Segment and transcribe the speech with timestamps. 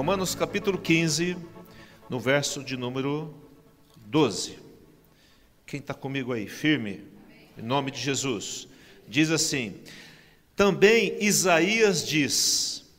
[0.00, 1.36] Romanos capítulo 15,
[2.08, 3.34] no verso de número
[4.06, 4.58] 12.
[5.66, 6.48] Quem está comigo aí?
[6.48, 7.04] Firme,
[7.58, 8.66] em nome de Jesus.
[9.06, 9.78] Diz assim:
[10.56, 12.90] Também Isaías diz: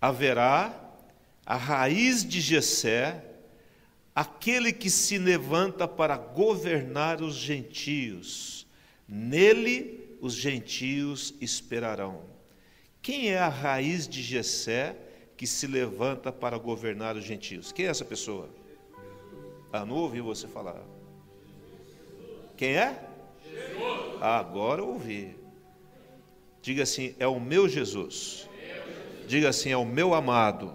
[0.00, 0.74] haverá
[1.44, 3.22] a raiz de Jessé,
[4.14, 8.66] aquele que se levanta para governar os gentios.
[9.06, 12.22] Nele os gentios esperarão.
[13.02, 15.03] Quem é a raiz de Jessé
[15.36, 17.72] que se levanta para governar os gentios?
[17.72, 18.48] Quem é essa pessoa?
[19.72, 20.80] Ah, não ouvi você falar.
[22.56, 23.04] Quem é?
[24.20, 25.36] Ah, agora eu ouvi.
[26.62, 28.48] Diga assim: é o meu Jesus.
[29.26, 30.72] Diga assim: é o meu amado.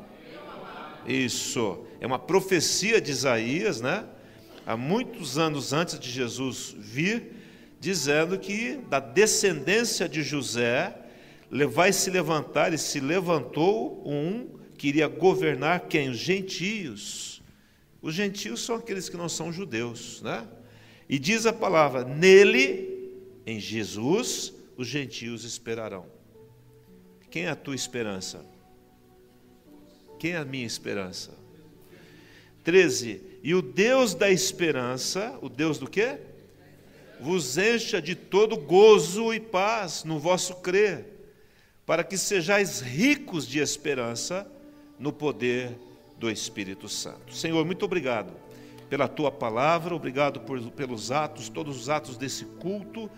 [1.07, 1.85] Isso.
[2.01, 4.05] É uma profecia de Isaías, né?
[4.65, 7.33] Há muitos anos antes de Jesus vir,
[7.79, 10.98] dizendo que da descendência de José
[11.67, 16.09] vai se levantar, e se levantou um que iria governar quem?
[16.09, 17.41] Os gentios.
[18.01, 20.47] Os gentios são aqueles que não são judeus, né?
[21.07, 23.11] E diz a palavra: nele,
[23.45, 26.05] em Jesus, os gentios esperarão.
[27.29, 28.45] Quem é a tua esperança?
[30.17, 31.37] Quem é a minha esperança?
[32.63, 33.21] 13.
[33.43, 36.17] E o Deus da esperança, o Deus do quê?
[37.19, 41.18] Vos encha de todo gozo e paz no vosso crer,
[41.89, 44.47] para que sejais ricos de esperança
[44.99, 45.75] no poder
[46.19, 47.33] do Espírito Santo.
[47.33, 48.31] Senhor, muito obrigado
[48.87, 53.09] pela tua palavra, obrigado por, pelos atos, todos os atos desse culto.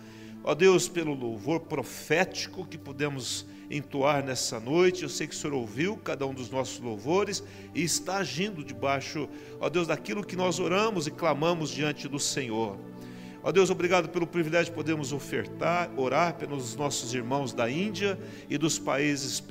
[0.42, 5.02] Ó Deus, pelo louvor profético que pudemos entoar nessa noite.
[5.02, 9.28] Eu sei que o Senhor ouviu cada um dos nossos louvores e está agindo debaixo,
[9.60, 12.78] ó Deus, daquilo que nós oramos e clamamos diante do Senhor.
[13.44, 18.16] Ó Deus, obrigado pelo privilégio de podermos ofertar, orar pelos nossos irmãos da Índia
[18.48, 19.42] e dos países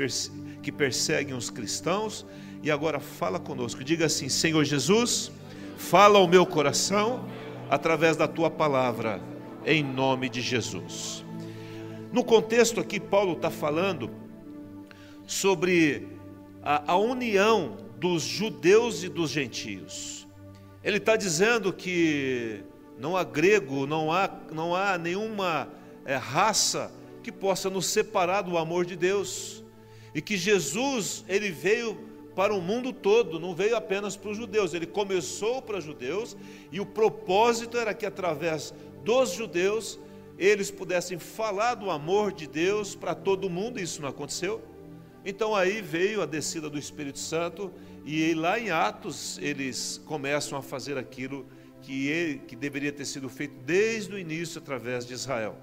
[0.63, 2.25] que perseguem os cristãos.
[2.63, 5.29] E agora fala conosco, diga assim: Senhor Jesus,
[5.77, 7.27] fala ao meu coração
[7.69, 9.21] através da tua palavra,
[9.65, 11.25] em nome de Jesus.
[12.13, 14.09] No contexto aqui, Paulo está falando
[15.27, 16.07] sobre
[16.63, 20.27] a, a, união dos judeus e dos gentios.
[20.83, 22.63] Ele está dizendo que
[22.97, 25.69] não há grego, não há, não há nenhuma
[26.05, 26.91] é, raça
[27.23, 29.63] que possa nos separar do amor de Deus.
[30.13, 31.97] E que Jesus, ele veio
[32.35, 34.73] para o mundo todo, não veio apenas para os judeus.
[34.73, 36.35] Ele começou para os judeus
[36.71, 39.99] e o propósito era que através dos judeus
[40.37, 44.61] eles pudessem falar do amor de Deus para todo mundo, e isso não aconteceu.
[45.23, 47.71] Então aí veio a descida do Espírito Santo,
[48.03, 51.51] e lá em Atos eles começam a fazer aquilo que,
[51.89, 55.55] ele, que deveria ter sido feito desde o início através de Israel.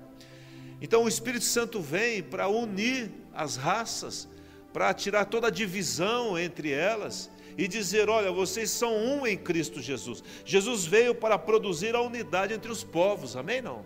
[0.80, 4.28] Então o Espírito Santo vem para unir as raças,
[4.72, 9.82] para tirar toda a divisão entre elas e dizer: olha, vocês são um em Cristo
[9.82, 10.22] Jesus.
[10.44, 13.60] Jesus veio para produzir a unidade entre os povos, amém?
[13.60, 13.84] Não?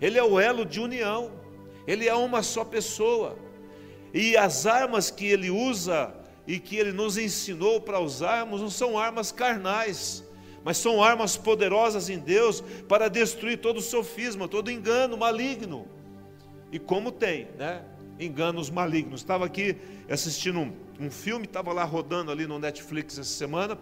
[0.00, 1.32] Ele é o elo de união,
[1.86, 3.38] ele é uma só pessoa.
[4.12, 6.14] E as armas que ele usa
[6.46, 10.23] e que ele nos ensinou para usarmos não são armas carnais,
[10.64, 15.86] mas são armas poderosas em Deus para destruir todo sofisma, todo engano maligno.
[16.72, 17.84] E como tem, né?
[18.18, 19.20] Enganos malignos.
[19.20, 19.76] Estava aqui
[20.08, 23.78] assistindo um, um filme, estava lá rodando ali no Netflix essa semana.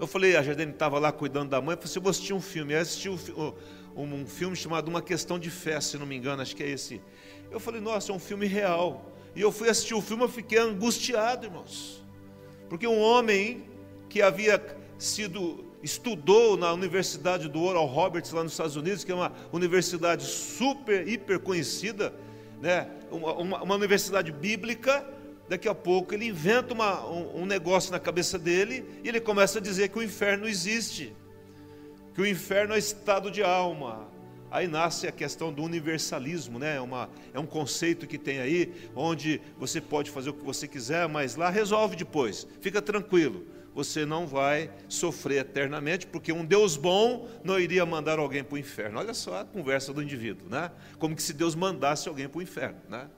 [0.00, 2.32] Eu falei, a Jardine estava lá cuidando da mãe, eu falei assim, eu vou assistir
[2.32, 2.72] um filme.
[2.72, 3.52] Eu assisti um,
[3.94, 7.00] um filme chamado Uma Questão de Fé, se não me engano, acho que é esse.
[7.50, 9.12] Eu falei, nossa, é um filme real.
[9.36, 12.02] E eu fui assistir o filme, eu fiquei angustiado, irmãos.
[12.68, 13.64] Porque um homem
[14.08, 14.58] que havia
[14.98, 20.24] sido, estudou na Universidade do Oral Roberts, lá nos Estados Unidos, que é uma universidade
[20.24, 22.12] super, hiper conhecida,
[22.60, 22.90] né?
[23.10, 25.06] uma, uma, uma universidade bíblica,
[25.48, 29.58] daqui a pouco ele inventa uma, um, um negócio na cabeça dele e ele começa
[29.58, 31.14] a dizer que o inferno existe
[32.18, 34.08] que o inferno é estado de alma.
[34.50, 36.74] Aí nasce a questão do universalismo, né?
[36.74, 40.66] É, uma, é um conceito que tem aí, onde você pode fazer o que você
[40.66, 42.44] quiser, mas lá resolve depois.
[42.60, 43.46] Fica tranquilo,
[43.78, 48.58] você não vai sofrer eternamente, porque um Deus bom não iria mandar alguém para o
[48.58, 48.98] inferno.
[48.98, 50.72] Olha só a conversa do indivíduo, né?
[50.98, 53.08] Como que se Deus mandasse alguém para o inferno, né?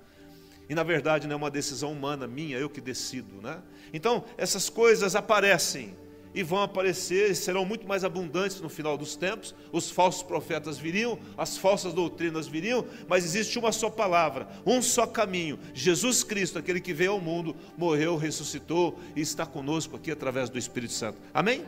[0.69, 3.63] E na verdade não é uma decisão humana minha, eu que decido, né?
[3.91, 5.97] Então, essas coisas aparecem
[6.35, 9.55] e vão aparecer, serão muito mais abundantes no final dos tempos.
[9.73, 15.07] Os falsos profetas viriam, as falsas doutrinas viriam, mas existe uma só palavra, um só
[15.07, 20.49] caminho: Jesus Cristo, aquele que veio ao mundo, morreu, ressuscitou e está conosco aqui através
[20.49, 21.19] do Espírito Santo.
[21.35, 21.65] Amém?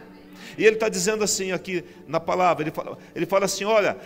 [0.56, 3.96] E ele está dizendo assim aqui na palavra: ele fala, ele fala assim: olha,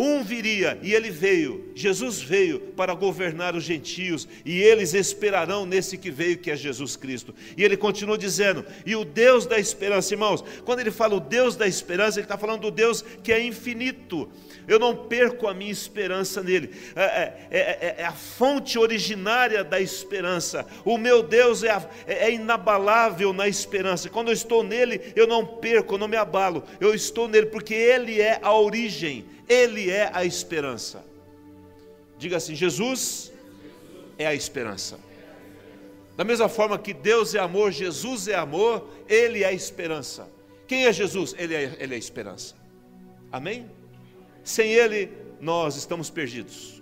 [0.00, 5.98] um viria e ele veio, Jesus veio para governar os gentios e eles esperarão nesse
[5.98, 7.34] que veio, que é Jesus Cristo.
[7.56, 11.54] E ele continua dizendo: e o Deus da esperança, irmãos, quando ele fala o Deus
[11.54, 14.28] da esperança, ele está falando do Deus que é infinito.
[14.66, 19.80] Eu não perco a minha esperança nele, é, é, é, é a fonte originária da
[19.80, 20.64] esperança.
[20.84, 21.76] O meu Deus é,
[22.06, 24.08] é inabalável na esperança.
[24.08, 27.74] Quando eu estou nele, eu não perco, eu não me abalo, eu estou nele, porque
[27.74, 31.04] ele é a origem ele é a esperança.
[32.16, 33.32] Diga assim: Jesus
[34.16, 34.96] é a esperança.
[36.16, 40.28] Da mesma forma que Deus é amor, Jesus é amor, Ele é a esperança.
[40.68, 41.34] Quem é Jesus?
[41.36, 42.54] Ele é, ele é a esperança.
[43.32, 43.68] Amém?
[44.44, 45.10] Sem Ele,
[45.40, 46.80] nós estamos perdidos.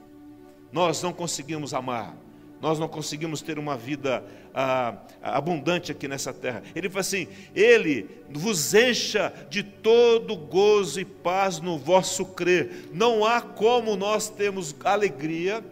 [0.71, 2.17] Nós não conseguimos amar
[2.61, 4.25] nós não conseguimos ter uma vida
[4.61, 6.65] ah, abundante aqui nessa terra.
[6.75, 12.89] Ele fala assim: Ele vos encha de todo gozo e paz no vosso crer.
[12.93, 15.65] Não há como nós termos alegria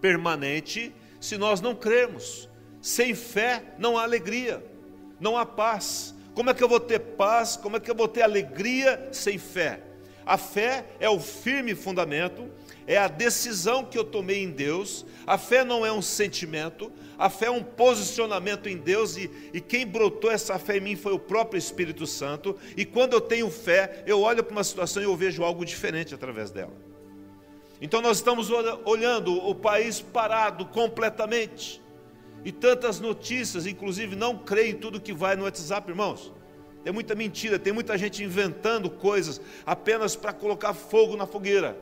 [0.00, 0.90] permanente
[1.20, 2.48] se nós não crermos.
[2.80, 4.64] Sem fé não há alegria,
[5.20, 6.14] não há paz.
[6.34, 7.58] Como é que eu vou ter paz?
[7.58, 9.80] Como é que eu vou ter alegria sem fé?
[10.24, 12.48] A fé é o firme fundamento
[12.86, 15.06] é a decisão que eu tomei em Deus.
[15.26, 19.60] A fé não é um sentimento, a fé é um posicionamento em Deus, e, e
[19.60, 22.56] quem brotou essa fé em mim foi o próprio Espírito Santo.
[22.76, 26.14] E quando eu tenho fé, eu olho para uma situação e eu vejo algo diferente
[26.14, 26.72] através dela.
[27.80, 28.48] Então nós estamos
[28.84, 31.82] olhando o país parado completamente.
[32.44, 36.32] E tantas notícias, inclusive não creio em tudo que vai no WhatsApp, irmãos.
[36.82, 41.76] Tem muita mentira, tem muita gente inventando coisas apenas para colocar fogo na fogueira.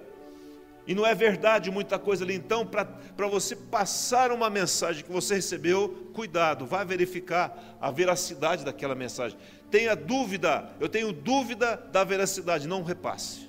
[0.86, 2.34] E não é verdade muita coisa ali.
[2.34, 8.94] Então, para você passar uma mensagem que você recebeu, cuidado, vá verificar a veracidade daquela
[8.94, 9.38] mensagem.
[9.70, 13.48] Tenha dúvida, eu tenho dúvida da veracidade, não repasse.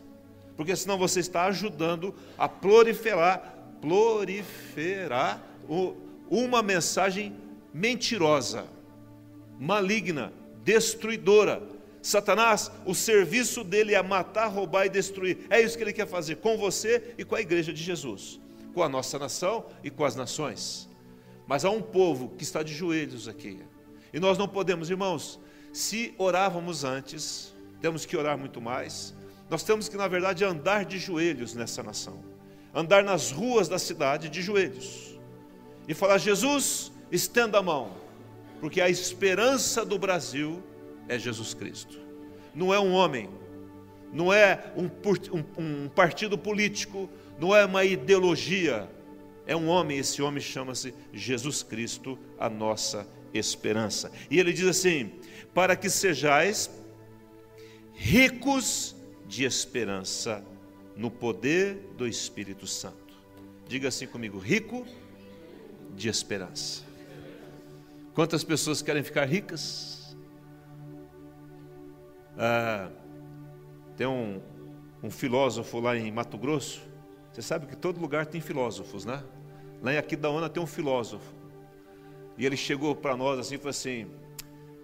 [0.55, 5.41] Porque senão você está ajudando a proliferar, proliferar
[6.29, 7.35] uma mensagem
[7.73, 8.65] mentirosa,
[9.57, 10.31] maligna,
[10.63, 11.63] destruidora,
[12.01, 15.45] Satanás, o serviço dele é matar, roubar e destruir.
[15.49, 18.39] É isso que ele quer fazer com você e com a igreja de Jesus,
[18.73, 20.89] com a nossa nação e com as nações.
[21.45, 23.59] Mas há um povo que está de joelhos aqui.
[24.11, 25.39] E nós não podemos, irmãos,
[25.71, 29.13] se orávamos antes, temos que orar muito mais.
[29.49, 32.23] Nós temos que, na verdade, andar de joelhos nessa nação.
[32.73, 35.19] Andar nas ruas da cidade de joelhos.
[35.87, 37.91] E falar: Jesus, estenda a mão,
[38.59, 40.63] porque a esperança do Brasil
[41.11, 41.99] é Jesus Cristo.
[42.55, 43.29] Não é um homem,
[44.13, 48.89] não é um, um, um partido político, não é uma ideologia,
[49.45, 54.09] é um homem, esse homem chama-se Jesus Cristo, a nossa esperança.
[54.29, 55.11] E ele diz assim:
[55.53, 56.71] para que sejais
[57.93, 58.95] ricos
[59.27, 60.43] de esperança
[60.95, 63.15] no poder do Espírito Santo.
[63.67, 64.85] Diga assim comigo: rico
[65.93, 66.83] de esperança.
[68.13, 70.00] Quantas pessoas querem ficar ricas?
[72.43, 72.89] Ah,
[73.95, 74.41] tem um,
[75.03, 76.81] um filósofo lá em Mato Grosso.
[77.31, 79.23] Você sabe que todo lugar tem filósofos, né?
[79.79, 81.35] Lá em Aquidauana tem um filósofo.
[82.39, 84.07] E ele chegou para nós assim e falou assim: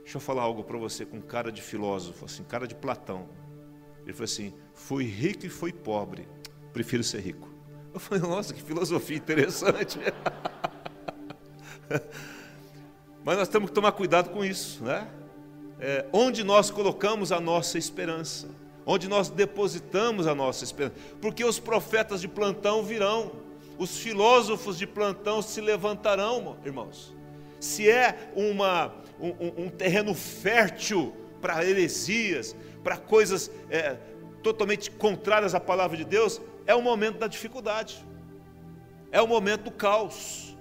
[0.04, 3.28] Deixa eu falar algo para você com cara de filósofo, assim, cara de Platão.
[4.04, 6.28] Ele falou assim: Fui rico e fui pobre,
[6.72, 7.52] prefiro ser rico.
[7.92, 9.98] Eu falei: Nossa, que filosofia interessante.
[13.26, 15.10] Mas nós temos que tomar cuidado com isso, né?
[15.80, 18.48] É, onde nós colocamos a nossa esperança,
[18.86, 23.32] onde nós depositamos a nossa esperança, porque os profetas de plantão virão,
[23.78, 27.16] os filósofos de plantão se levantarão, irmãos.
[27.60, 33.98] Se é uma, um, um terreno fértil para heresias, para coisas é,
[34.42, 38.06] totalmente contrárias à palavra de Deus, é o momento da dificuldade,
[39.12, 40.58] é o momento do caos,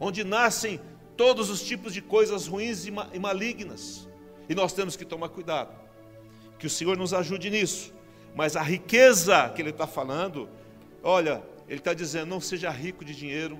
[0.00, 0.80] onde nascem
[1.16, 4.08] todos os tipos de coisas ruins e malignas.
[4.48, 5.74] E nós temos que tomar cuidado.
[6.58, 7.92] Que o Senhor nos ajude nisso.
[8.34, 10.48] Mas a riqueza que Ele está falando,
[11.02, 13.58] olha, Ele está dizendo: não seja rico de dinheiro,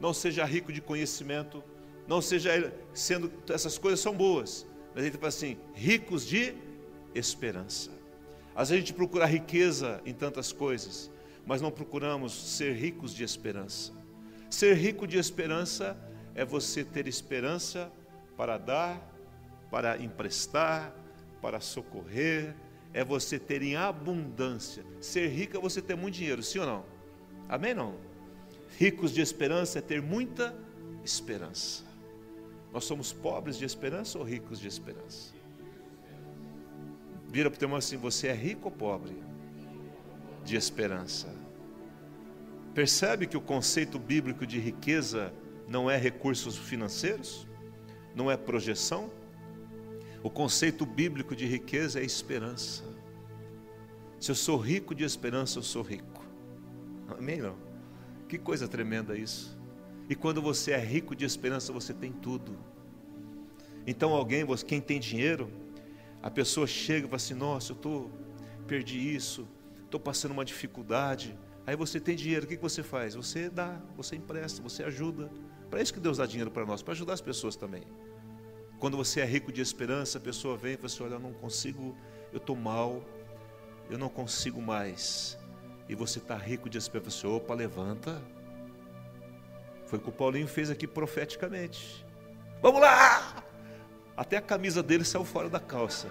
[0.00, 1.62] não seja rico de conhecimento,
[2.06, 3.30] não seja sendo.
[3.48, 4.66] Essas coisas são boas.
[4.94, 6.54] Mas Ele fala assim: ricos de
[7.14, 7.90] esperança.
[8.54, 11.10] Às vezes a gente procura riqueza em tantas coisas,
[11.46, 13.92] mas não procuramos ser ricos de esperança.
[14.50, 15.96] Ser rico de esperança
[16.34, 17.92] é você ter esperança
[18.36, 19.17] para dar
[19.70, 20.94] para emprestar,
[21.40, 22.54] para socorrer,
[22.92, 24.84] é você ter em abundância.
[25.00, 26.84] Ser rico é você ter muito dinheiro, sim ou não?
[27.48, 27.74] Amém?
[27.74, 27.94] Não?
[28.76, 30.54] Ricos de esperança é ter muita
[31.04, 31.84] esperança.
[32.72, 35.34] Nós somos pobres de esperança ou ricos de esperança?
[37.28, 39.28] Vira para o teu irmão assim: você é rico ou pobre?
[40.48, 41.28] de esperança.
[42.74, 45.32] Percebe que o conceito bíblico de riqueza
[45.68, 47.46] não é recursos financeiros,
[48.14, 49.10] não é projeção.
[50.22, 52.84] O conceito bíblico de riqueza é esperança.
[54.18, 56.24] Se eu sou rico de esperança, eu sou rico.
[57.08, 57.38] Amém?
[57.38, 57.56] Não?
[58.28, 59.56] Que coisa tremenda isso.
[60.08, 62.58] E quando você é rico de esperança, você tem tudo.
[63.86, 65.50] Então alguém, quem tem dinheiro,
[66.22, 68.10] a pessoa chega e fala assim: Nossa, eu tô,
[68.66, 69.46] perdi isso,
[69.84, 71.38] estou passando uma dificuldade.
[71.66, 73.14] Aí você tem dinheiro, o que você faz?
[73.14, 75.30] Você dá, você empresta, você ajuda.
[75.70, 77.82] Para isso que Deus dá dinheiro para nós, para ajudar as pessoas também.
[78.78, 81.32] Quando você é rico de esperança, a pessoa vem e fala assim: Olha, eu não
[81.32, 81.96] consigo,
[82.32, 83.04] eu estou mal,
[83.90, 85.36] eu não consigo mais.
[85.88, 88.22] E você está rico de esperança, você, opa, levanta.
[89.86, 92.04] Foi o que o Paulinho fez aqui profeticamente.
[92.60, 93.42] Vamos lá!
[94.16, 96.08] Até a camisa dele saiu fora da calça,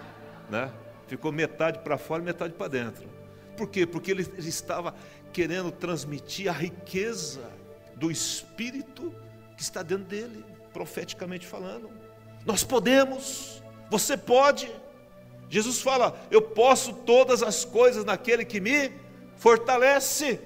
[0.49, 0.71] né?
[1.07, 3.07] Ficou metade para fora, metade para dentro.
[3.55, 3.85] Por quê?
[3.85, 4.95] Porque ele estava
[5.31, 7.49] querendo transmitir a riqueza
[7.95, 9.13] do Espírito
[9.55, 10.43] que está dentro dele,
[10.73, 12.06] profeticamente falando.
[12.47, 14.71] Nós podemos, você pode.
[15.49, 18.89] Jesus fala: Eu posso todas as coisas naquele que me
[19.35, 20.39] fortalece.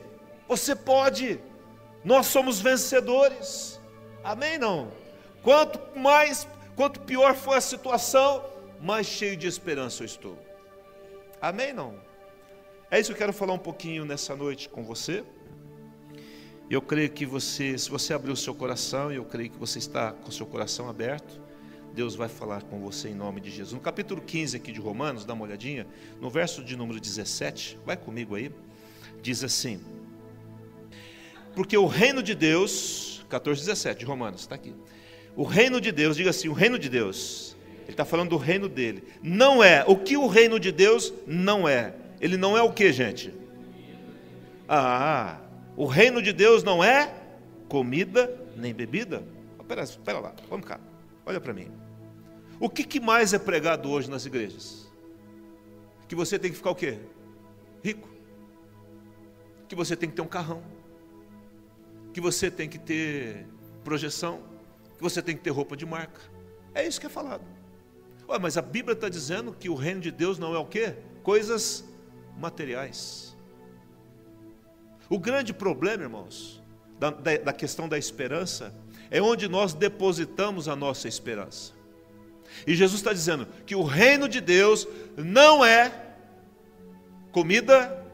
[0.47, 1.39] Você pode,
[2.03, 3.79] nós somos vencedores.
[4.23, 4.57] Amém?
[4.57, 4.91] Não?
[5.43, 8.43] Quanto mais, quanto pior for a situação,
[8.81, 10.37] mais cheio de esperança eu estou.
[11.39, 11.71] Amém?
[11.71, 11.93] Não?
[12.89, 15.23] É isso que eu quero falar um pouquinho nessa noite com você.
[16.67, 20.13] Eu creio que você, se você abrir o seu coração, eu creio que você está
[20.13, 21.40] com o seu coração aberto,
[21.93, 23.73] Deus vai falar com você em nome de Jesus.
[23.73, 25.85] No capítulo 15 aqui de Romanos, dá uma olhadinha,
[26.19, 28.51] no verso de número 17, vai comigo aí,
[29.21, 29.81] diz assim:
[31.53, 34.73] Porque o reino de Deus, 14, 17 de Romanos, está aqui.
[35.35, 38.69] O reino de Deus, diga assim: o reino de Deus, ele está falando do reino
[38.69, 42.71] dele, não é, o que o reino de Deus não é, ele não é o
[42.71, 43.33] que, gente?
[44.67, 45.39] Ah,
[45.75, 47.13] o reino de Deus não é
[47.67, 49.23] comida nem bebida.
[49.59, 50.79] Espera, espera lá, vamos cá,
[51.25, 51.80] olha para mim.
[52.61, 54.87] O que, que mais é pregado hoje nas igrejas?
[56.07, 56.99] Que você tem que ficar o quê?
[57.83, 58.07] Rico.
[59.67, 60.61] Que você tem que ter um carrão.
[62.13, 63.47] Que você tem que ter
[63.83, 64.43] projeção.
[64.95, 66.21] Que você tem que ter roupa de marca.
[66.75, 67.43] É isso que é falado.
[68.29, 70.97] Ué, mas a Bíblia está dizendo que o reino de Deus não é o quê?
[71.23, 71.83] Coisas
[72.37, 73.35] materiais.
[75.09, 76.61] O grande problema, irmãos,
[76.99, 78.71] da, da, da questão da esperança,
[79.09, 81.80] é onde nós depositamos a nossa esperança.
[82.65, 85.91] E Jesus está dizendo que o reino de Deus não é
[87.31, 88.05] comida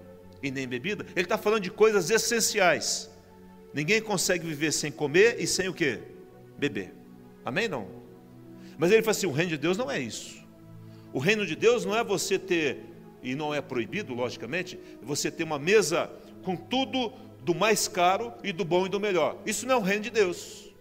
[0.42, 1.06] e nem bebida.
[1.16, 3.10] Ele está falando de coisas essenciais.
[3.74, 6.00] Ninguém consegue viver sem comer e sem o que?
[6.58, 6.94] Beber.
[7.44, 7.68] Amém?
[7.68, 7.88] Não?
[8.78, 10.44] Mas ele fala assim: o reino de Deus não é isso.
[11.14, 12.84] O reino de Deus não é você ter
[13.24, 16.10] e não é proibido, logicamente, você ter uma mesa
[16.44, 17.12] com tudo
[17.44, 19.38] do mais caro e do bom e do melhor.
[19.46, 20.72] Isso não é o reino de Deus.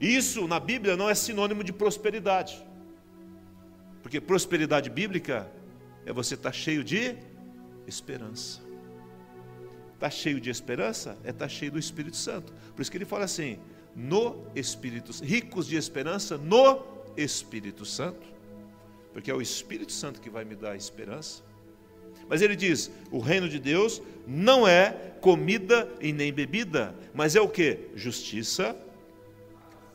[0.00, 2.64] Isso na Bíblia não é sinônimo de prosperidade.
[4.02, 5.50] Porque prosperidade bíblica
[6.06, 7.16] é você estar tá cheio de
[7.86, 8.60] esperança.
[9.94, 12.52] Está cheio de esperança é estar tá cheio do Espírito Santo.
[12.74, 13.58] Por isso que ele fala assim:
[13.94, 16.82] no Espírito, ricos de esperança no
[17.16, 18.40] Espírito Santo
[19.12, 21.42] porque é o Espírito Santo que vai me dar esperança.
[22.28, 27.40] Mas ele diz: o reino de Deus não é comida e nem bebida, mas é
[27.40, 27.88] o que?
[27.94, 28.76] Justiça,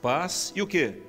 [0.05, 1.01] paz e o que?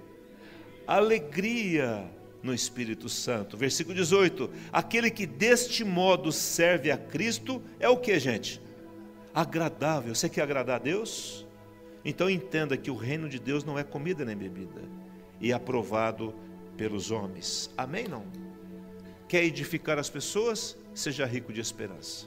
[0.87, 2.11] Alegria
[2.43, 3.55] no Espírito Santo.
[3.55, 8.59] Versículo 18: aquele que deste modo serve a Cristo é o que, gente?
[9.35, 10.15] Agradável.
[10.15, 11.47] Você quer agradar a Deus?
[12.07, 14.81] Então entenda que o reino de Deus não é comida nem bebida,
[15.43, 16.35] e é aprovado
[16.79, 17.71] pelos homens.
[17.77, 18.09] Amém?
[18.09, 18.25] Não?
[19.29, 20.75] Quer edificar as pessoas?
[20.95, 22.27] Seja rico de esperança.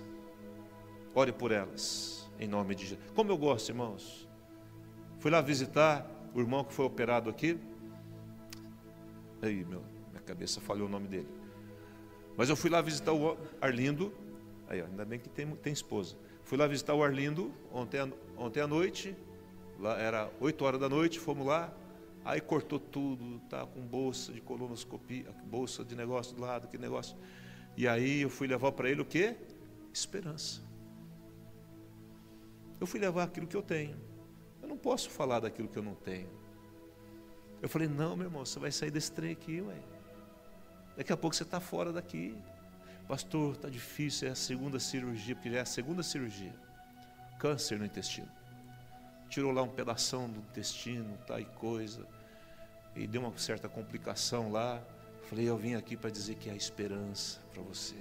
[1.15, 2.99] Ore por elas, em nome de Jesus.
[3.15, 4.29] Como eu gosto, irmãos.
[5.17, 7.59] Fui lá visitar o irmão que foi operado aqui.
[9.41, 11.27] Aí, meu, minha cabeça falhou o nome dele.
[12.37, 14.13] Mas eu fui lá visitar o Arlindo.
[14.67, 16.15] Aí, ó, ainda bem que tem, tem esposa.
[16.43, 17.99] Fui lá visitar o Arlindo ontem,
[18.37, 19.15] ontem à noite.
[19.79, 21.73] Lá era 8 horas da noite, fomos lá.
[22.25, 27.17] Aí cortou tudo, tá com bolsa de colonoscopia, bolsa de negócio do lado, que negócio.
[27.77, 29.35] E aí eu fui levar para ele o quê?
[29.93, 30.61] Esperança.
[32.79, 33.95] Eu fui levar aquilo que eu tenho.
[34.69, 36.29] Eu não posso falar daquilo que eu não tenho.
[37.59, 39.81] Eu falei, não, meu irmão, você vai sair desse trem aqui, ué.
[40.95, 42.37] Daqui a pouco você está fora daqui.
[43.07, 46.53] Pastor, está difícil, é a segunda cirurgia, porque já é a segunda cirurgia.
[47.39, 48.29] Câncer no intestino.
[49.27, 52.07] Tirou lá um pedaço do intestino, tá e coisa
[52.95, 54.83] e deu uma certa complicação lá.
[55.23, 57.95] Falei, eu vim aqui para dizer que há esperança para você.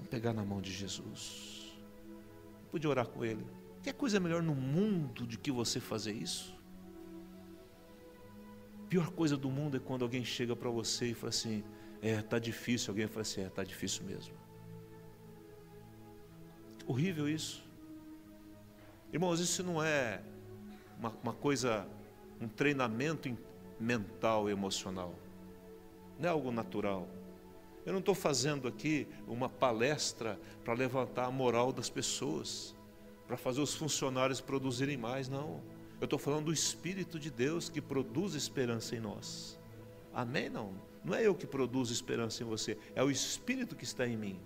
[0.00, 1.72] Um pegar na mão de Jesus.
[2.68, 3.59] Pude orar com ele.
[3.82, 6.54] Que coisa melhor no mundo de que você fazer isso?
[8.88, 11.64] Pior coisa do mundo é quando alguém chega para você e fala assim:
[12.02, 12.90] É, tá difícil.
[12.90, 14.34] Alguém fala assim: É, tá difícil mesmo.
[16.86, 17.64] Horrível isso.
[19.12, 20.20] Irmãos, isso não é
[20.98, 21.86] uma, uma coisa,
[22.40, 23.36] um treinamento
[23.78, 25.14] mental e emocional.
[26.18, 27.08] Não é algo natural.
[27.86, 32.76] Eu não estou fazendo aqui uma palestra para levantar a moral das pessoas,
[33.30, 35.62] para fazer os funcionários produzirem mais, não.
[36.00, 39.56] Eu estou falando do Espírito de Deus que produz esperança em nós.
[40.12, 40.50] Amém?
[40.50, 40.74] Não.
[41.04, 44.40] Não é eu que produzo esperança em você, é o Espírito que está em mim.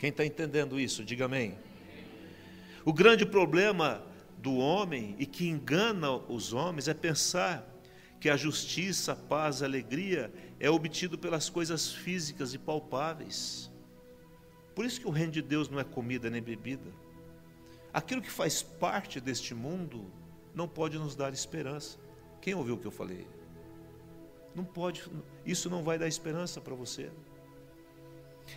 [0.00, 1.56] Quem está entendendo isso, diga amém.
[2.84, 4.04] O grande problema
[4.38, 7.64] do homem e que engana os homens é pensar
[8.18, 13.70] que a justiça, a paz, a alegria é obtido pelas coisas físicas e palpáveis.
[14.74, 17.03] Por isso que o reino de Deus não é comida nem bebida.
[17.94, 20.10] Aquilo que faz parte deste mundo
[20.52, 21.96] não pode nos dar esperança.
[22.40, 23.24] Quem ouviu o que eu falei?
[24.52, 25.08] Não pode,
[25.46, 27.12] isso não vai dar esperança para você.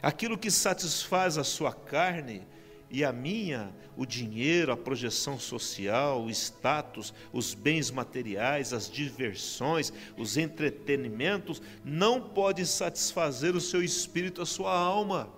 [0.02, 2.48] Aquilo que satisfaz a sua carne
[2.90, 9.94] e a minha, o dinheiro, a projeção social, o status, os bens materiais, as diversões,
[10.18, 15.32] os entretenimentos, não pode satisfazer o seu espírito, a sua alma.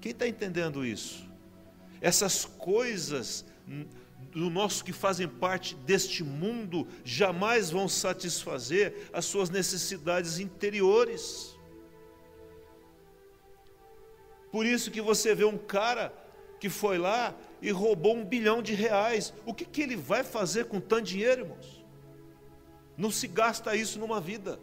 [0.00, 1.25] Quem está entendendo isso?
[2.00, 3.44] Essas coisas
[4.32, 11.56] do nosso que fazem parte deste mundo jamais vão satisfazer as suas necessidades interiores.
[14.50, 16.12] Por isso que você vê um cara
[16.60, 19.32] que foi lá e roubou um bilhão de reais.
[19.44, 21.84] O que, que ele vai fazer com tanto dinheiro, irmãos?
[22.96, 24.58] Não se gasta isso numa vida.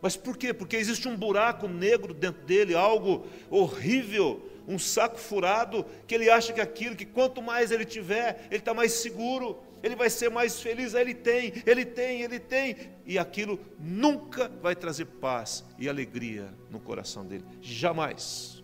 [0.00, 0.54] Mas por quê?
[0.54, 6.52] Porque existe um buraco negro dentro dele, algo horrível, um saco furado, que ele acha
[6.52, 10.60] que aquilo, que quanto mais ele tiver, ele está mais seguro, ele vai ser mais
[10.60, 10.94] feliz.
[10.94, 16.54] Aí ele tem, ele tem, ele tem, e aquilo nunca vai trazer paz e alegria
[16.70, 18.62] no coração dele, jamais.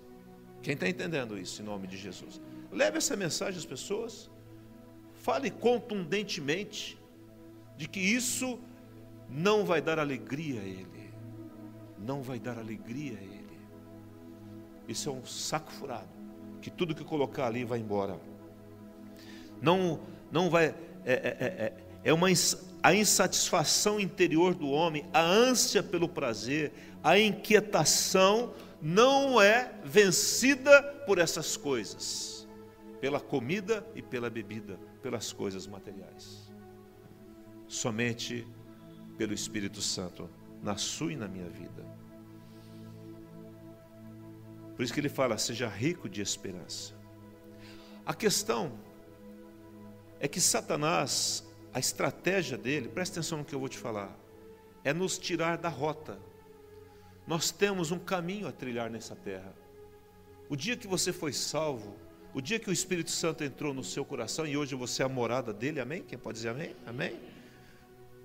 [0.62, 2.40] Quem está entendendo isso em nome de Jesus?
[2.70, 4.30] Leve essa mensagem às pessoas.
[5.22, 6.98] Fale contundentemente
[7.78, 8.58] de que isso
[9.28, 11.10] não vai dar alegria a ele.
[11.98, 13.33] Não vai dar alegria a ele.
[14.88, 16.08] Isso é um saco furado.
[16.60, 18.18] Que tudo que colocar ali vai embora.
[19.60, 20.74] Não, não vai.
[21.04, 21.72] É, é, é,
[22.04, 22.28] é uma
[22.82, 26.70] a insatisfação interior do homem, a ânsia pelo prazer,
[27.02, 32.46] a inquietação não é vencida por essas coisas,
[33.00, 36.52] pela comida e pela bebida, pelas coisas materiais.
[37.66, 38.46] Somente
[39.16, 40.28] pelo Espírito Santo,
[40.62, 41.86] na sua e na minha vida.
[44.76, 46.94] Por isso que ele fala: seja rico de esperança.
[48.04, 48.72] A questão
[50.20, 54.16] é que Satanás, a estratégia dele, presta atenção no que eu vou te falar,
[54.82, 56.18] é nos tirar da rota
[57.26, 59.54] nós temos um caminho a trilhar nessa terra.
[60.48, 61.96] O dia que você foi salvo,
[62.34, 65.08] o dia que o Espírito Santo entrou no seu coração e hoje você é a
[65.08, 66.02] morada dele, amém?
[66.02, 66.76] Quem pode dizer amém?
[66.86, 67.18] Amém?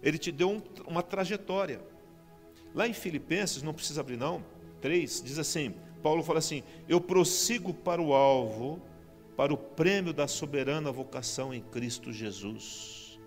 [0.03, 1.81] Ele te deu um, uma trajetória.
[2.73, 4.43] Lá em Filipenses, não precisa abrir não,
[4.81, 8.81] 3, diz assim: Paulo fala assim: Eu prossigo para o alvo,
[9.35, 13.19] para o prêmio da soberana vocação em Cristo Jesus.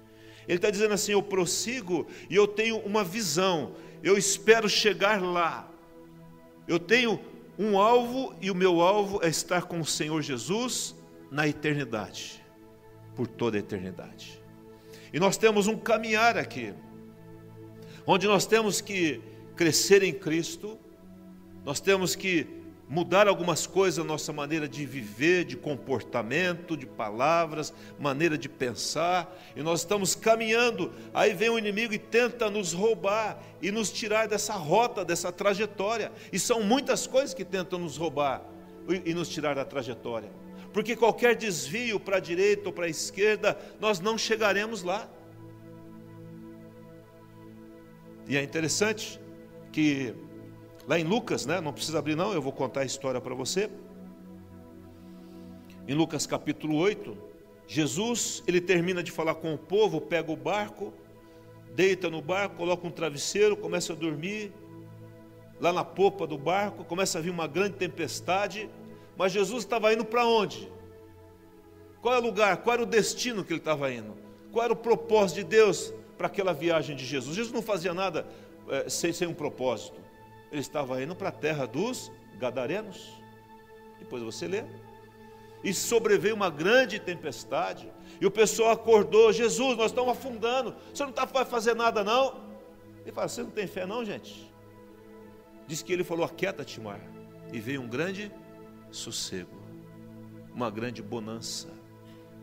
[0.46, 5.68] Ele está dizendo assim: Eu prossigo e eu tenho uma visão eu espero chegar lá.
[6.66, 7.20] Eu tenho
[7.58, 10.94] um alvo e o meu alvo é estar com o Senhor Jesus
[11.30, 12.44] na eternidade,
[13.14, 14.42] por toda a eternidade.
[15.12, 16.74] E nós temos um caminhar aqui,
[18.06, 19.20] onde nós temos que
[19.54, 20.78] crescer em Cristo,
[21.64, 22.46] nós temos que
[22.92, 29.34] mudar algumas coisas na nossa maneira de viver, de comportamento, de palavras, maneira de pensar,
[29.56, 30.92] e nós estamos caminhando.
[31.14, 36.12] Aí vem o inimigo e tenta nos roubar e nos tirar dessa rota, dessa trajetória.
[36.30, 38.44] E são muitas coisas que tentam nos roubar
[38.86, 40.30] e nos tirar da trajetória.
[40.70, 45.08] Porque qualquer desvio para a direita ou para a esquerda, nós não chegaremos lá.
[48.28, 49.18] E é interessante
[49.72, 50.14] que
[50.86, 51.60] Lá em Lucas, né?
[51.60, 53.70] Não precisa abrir não, eu vou contar a história para você.
[55.86, 57.16] Em Lucas capítulo 8,
[57.66, 60.92] Jesus, ele termina de falar com o povo, pega o barco,
[61.74, 64.52] deita no barco, coloca um travesseiro, começa a dormir.
[65.60, 68.68] Lá na popa do barco, começa a vir uma grande tempestade,
[69.16, 70.70] mas Jesus estava indo para onde?
[72.00, 72.56] Qual era o lugar?
[72.58, 74.16] Qual era o destino que ele estava indo?
[74.50, 77.36] Qual era o propósito de Deus para aquela viagem de Jesus?
[77.36, 78.26] Jesus não fazia nada
[78.68, 80.00] é, sem, sem um propósito.
[80.52, 83.10] Ele estava indo para a terra dos Gadarenos.
[83.98, 84.64] Depois você lê.
[85.64, 87.90] E sobreveio uma grande tempestade.
[88.20, 90.76] E o pessoal acordou: Jesus, nós estamos afundando.
[90.92, 92.44] Você não está vai fazer nada, não?
[93.00, 94.52] Ele fala: Você não tem fé, não, gente?
[95.66, 97.00] Diz que ele falou: Aquieta-te, mar.
[97.50, 98.30] E veio um grande
[98.90, 99.56] sossego,
[100.54, 101.68] uma grande bonança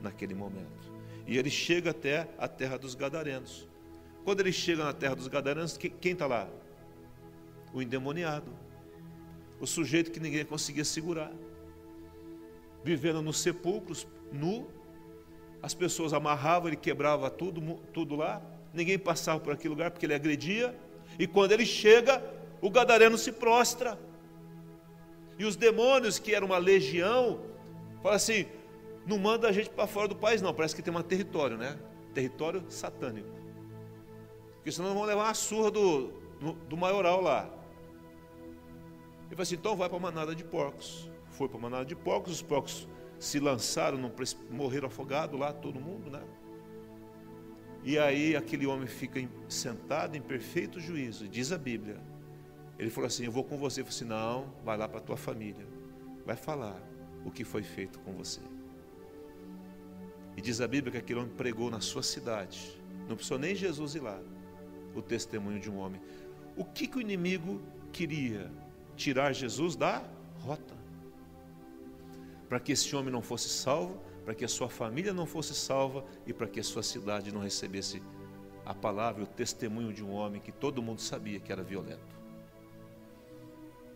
[0.01, 0.91] naquele momento.
[1.27, 3.67] E ele chega até a terra dos Gadarenos.
[4.23, 6.47] Quando ele chega na terra dos Gadarenos, quem está lá?
[7.73, 8.51] O endemoniado,
[9.59, 11.31] o sujeito que ninguém conseguia segurar,
[12.83, 14.67] vivendo nos sepulcros, nu,
[15.61, 17.61] as pessoas amarravam, ele quebrava tudo,
[17.93, 18.41] tudo lá,
[18.73, 20.77] ninguém passava por aquele lugar porque ele agredia,
[21.17, 22.23] e quando ele chega,
[22.61, 23.99] o gadareno se prostra.
[25.37, 27.41] E os demônios, que eram uma legião,
[28.01, 28.45] falam assim:
[29.05, 30.53] não manda a gente para fora do país, não.
[30.53, 31.77] Parece que tem um território, né?
[32.13, 33.29] Território satânico.
[34.55, 36.11] Porque senão vão levar uma surra do,
[36.67, 37.49] do maioral lá.
[39.29, 41.09] Ele falou assim: então vai para a manada de porcos.
[41.29, 42.87] Foi para a manada de porcos, os porcos
[43.19, 44.11] se lançaram, não,
[44.49, 46.23] morreram afogados lá, todo mundo, né?
[47.83, 52.01] E aí aquele homem fica sentado em perfeito juízo, diz a Bíblia.
[52.77, 53.81] Ele falou assim: Eu vou com você.
[53.81, 55.67] Eu falei assim: Não, vai lá para a tua família,
[56.25, 56.81] vai falar
[57.23, 58.41] o que foi feito com você.
[60.35, 63.93] E diz a Bíblia que aquele homem pregou na sua cidade, não precisou nem Jesus
[63.95, 64.19] ir lá,
[64.95, 66.01] o testemunho de um homem.
[66.55, 67.61] O que, que o inimigo
[67.91, 68.51] queria?
[68.99, 70.03] Tirar Jesus da
[70.41, 70.79] rota
[72.49, 76.03] para que esse homem não fosse salvo, para que a sua família não fosse salva
[76.25, 78.01] e para que a sua cidade não recebesse
[78.65, 82.17] a palavra e o testemunho de um homem que todo mundo sabia que era violento.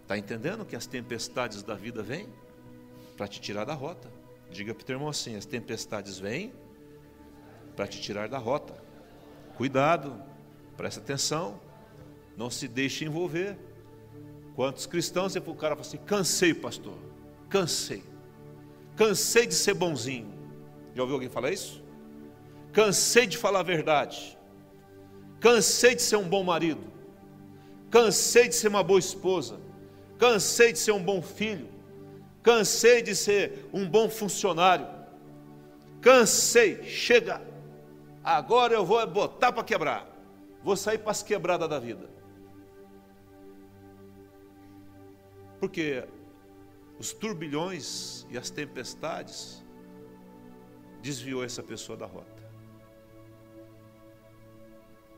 [0.03, 2.27] Está entendendo que as tempestades da vida vêm
[3.17, 4.11] para te tirar da rota?
[4.51, 6.53] Diga para o teu irmão assim: as tempestades vêm
[7.75, 8.75] para te tirar da rota.
[9.55, 10.21] Cuidado,
[10.77, 11.59] presta atenção,
[12.37, 13.57] não se deixe envolver.
[14.55, 16.97] Quantos cristãos, o cara fala assim: cansei, pastor,
[17.49, 18.03] cansei.
[18.95, 20.31] Cansei de ser bonzinho.
[20.93, 21.83] Já ouviu alguém falar isso?
[22.71, 24.37] Cansei de falar a verdade.
[25.39, 26.81] Cansei de ser um bom marido.
[27.89, 29.59] Cansei de ser uma boa esposa.
[30.17, 31.67] Cansei de ser um bom filho.
[32.41, 34.87] Cansei de ser um bom funcionário.
[36.01, 37.41] Cansei, chega.
[38.23, 40.07] Agora eu vou botar para quebrar.
[40.63, 42.09] Vou sair para as quebradas da vida.
[45.63, 46.05] Porque
[46.99, 49.63] os turbilhões e as tempestades
[51.01, 52.43] desviou essa pessoa da rota.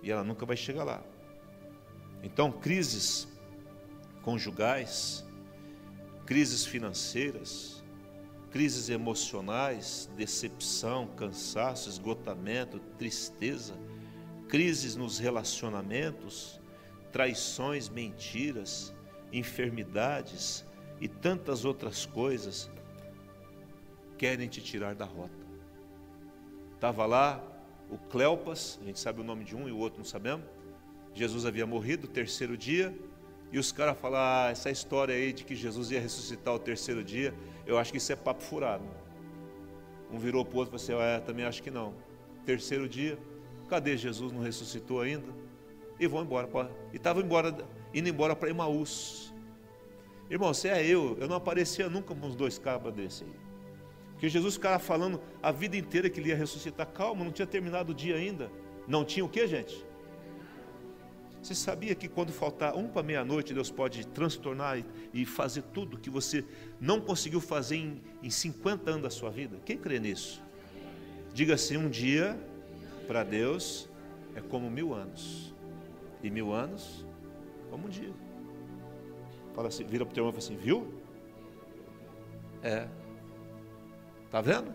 [0.03, 1.03] E ela nunca vai chegar lá.
[2.21, 3.27] Então, crises
[4.21, 5.25] conjugais,
[6.27, 7.83] crises financeiras,
[8.51, 13.73] crises emocionais, decepção, cansaço, esgotamento, tristeza,
[14.47, 16.61] crises nos relacionamentos,
[17.11, 18.94] traições, mentiras,
[19.37, 20.65] enfermidades,
[20.99, 22.69] e tantas outras coisas
[24.17, 25.45] querem te tirar da rota.
[26.73, 27.43] Estava lá
[27.89, 30.45] o Cleopas, a gente sabe o nome de um e o outro não sabemos.
[31.13, 32.93] Jesus havia morrido, terceiro dia,
[33.51, 37.03] e os caras falam: ah, essa história aí de que Jesus ia ressuscitar o terceiro
[37.03, 37.33] dia,
[37.65, 38.83] eu acho que isso é papo furado.
[40.11, 41.93] Um virou para o outro e falou assim: é, também acho que não.
[42.45, 43.17] Terceiro dia,
[43.69, 44.31] cadê Jesus?
[44.31, 45.33] Não ressuscitou ainda?
[45.99, 46.49] E vão embora.
[46.91, 47.55] E estavam embora,
[47.95, 49.33] indo embora para Emaús.
[50.29, 53.33] Irmão, se é eu, eu não aparecia nunca com uns dois cabras desse aí.
[54.11, 56.87] Porque Jesus ficava falando a vida inteira que ele ia ressuscitar.
[56.87, 58.51] Calma, não tinha terminado o dia ainda.
[58.87, 59.85] Não tinha o que, gente?
[61.41, 66.09] Você sabia que quando faltar um para meia-noite, Deus pode transtornar e fazer tudo que
[66.09, 66.43] você
[66.81, 69.57] não conseguiu fazer em, em 50 anos da sua vida?
[69.63, 70.41] Quem crê nisso?
[71.33, 72.35] Diga assim: um dia
[73.05, 73.87] para Deus
[74.33, 75.53] é como mil anos,
[76.23, 77.04] e mil anos
[77.75, 78.13] como um dia.
[79.53, 80.93] Fala assim, vira para o teu irmão e fala assim, viu?
[82.63, 82.87] É.
[84.25, 84.73] Está vendo?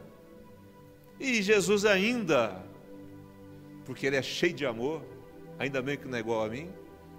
[1.18, 2.62] E Jesus ainda,
[3.86, 5.02] porque ele é cheio de amor,
[5.58, 6.70] ainda bem que não é igual a mim,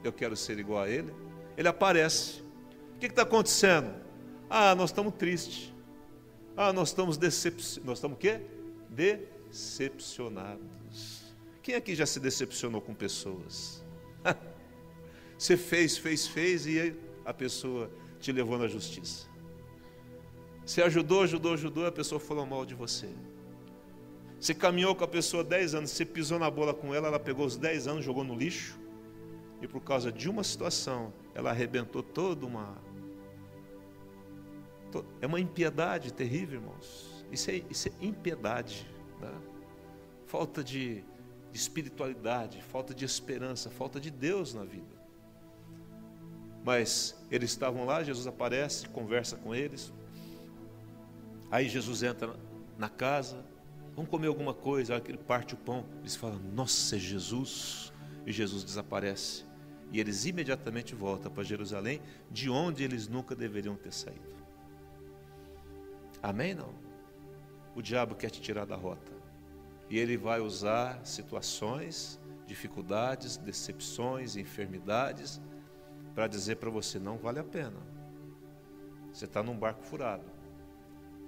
[0.03, 1.11] eu quero ser igual a ele,
[1.57, 2.43] ele aparece.
[2.95, 3.91] O que está acontecendo?
[4.47, 5.73] Ah, nós estamos tristes.
[6.55, 7.83] Ah, nós estamos decepcionados.
[7.83, 8.39] Nós estamos o quê?
[8.87, 11.33] Decepcionados.
[11.63, 13.83] Quem aqui já se decepcionou com pessoas?
[15.41, 19.27] Você fez, fez, fez e a pessoa te levou na justiça.
[20.63, 23.09] Você ajudou, ajudou, ajudou, a pessoa falou mal de você.
[24.39, 27.43] Você caminhou com a pessoa 10 anos, você pisou na bola com ela, ela pegou
[27.43, 28.79] os 10 anos, jogou no lixo,
[29.63, 32.77] e por causa de uma situação, ela arrebentou toda uma.
[35.19, 37.25] É uma impiedade terrível, irmãos.
[37.31, 38.87] Isso é, isso é impiedade.
[39.19, 39.33] Né?
[40.27, 41.03] Falta de
[41.51, 45.00] espiritualidade, falta de esperança, falta de Deus na vida.
[46.63, 49.91] Mas eles estavam lá, Jesus aparece, conversa com eles.
[51.49, 52.35] Aí Jesus entra
[52.77, 53.43] na casa,
[53.95, 55.85] vamos comer alguma coisa, ele parte o pão.
[55.99, 57.91] Eles falam, nossa, é Jesus.
[58.25, 59.43] E Jesus desaparece.
[59.91, 64.31] E eles imediatamente voltam para Jerusalém, de onde eles nunca deveriam ter saído.
[66.21, 66.53] Amém?
[66.53, 66.73] Não?
[67.75, 69.11] O diabo quer te tirar da rota.
[69.89, 75.41] E ele vai usar situações, dificuldades, decepções, enfermidades,
[76.13, 77.79] para dizer para você: não vale a pena.
[79.11, 80.23] Você está num barco furado.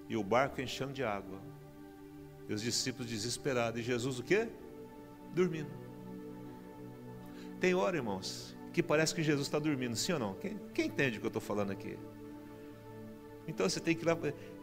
[0.08, 1.40] E o barco enchendo de água.
[2.48, 3.80] E os discípulos desesperados.
[3.80, 4.48] E Jesus o quê?
[5.34, 5.72] Dormindo.
[7.60, 10.34] Tem hora, irmãos, que parece que Jesus está dormindo, sim ou não?
[10.36, 11.98] Quem, quem entende o que eu estou falando aqui?
[13.48, 14.18] Então você tem que ir lá.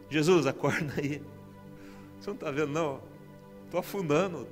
[0.09, 1.21] Jesus, acorda aí.
[2.19, 3.01] Você não está vendo, não?
[3.65, 4.47] Estou afundando.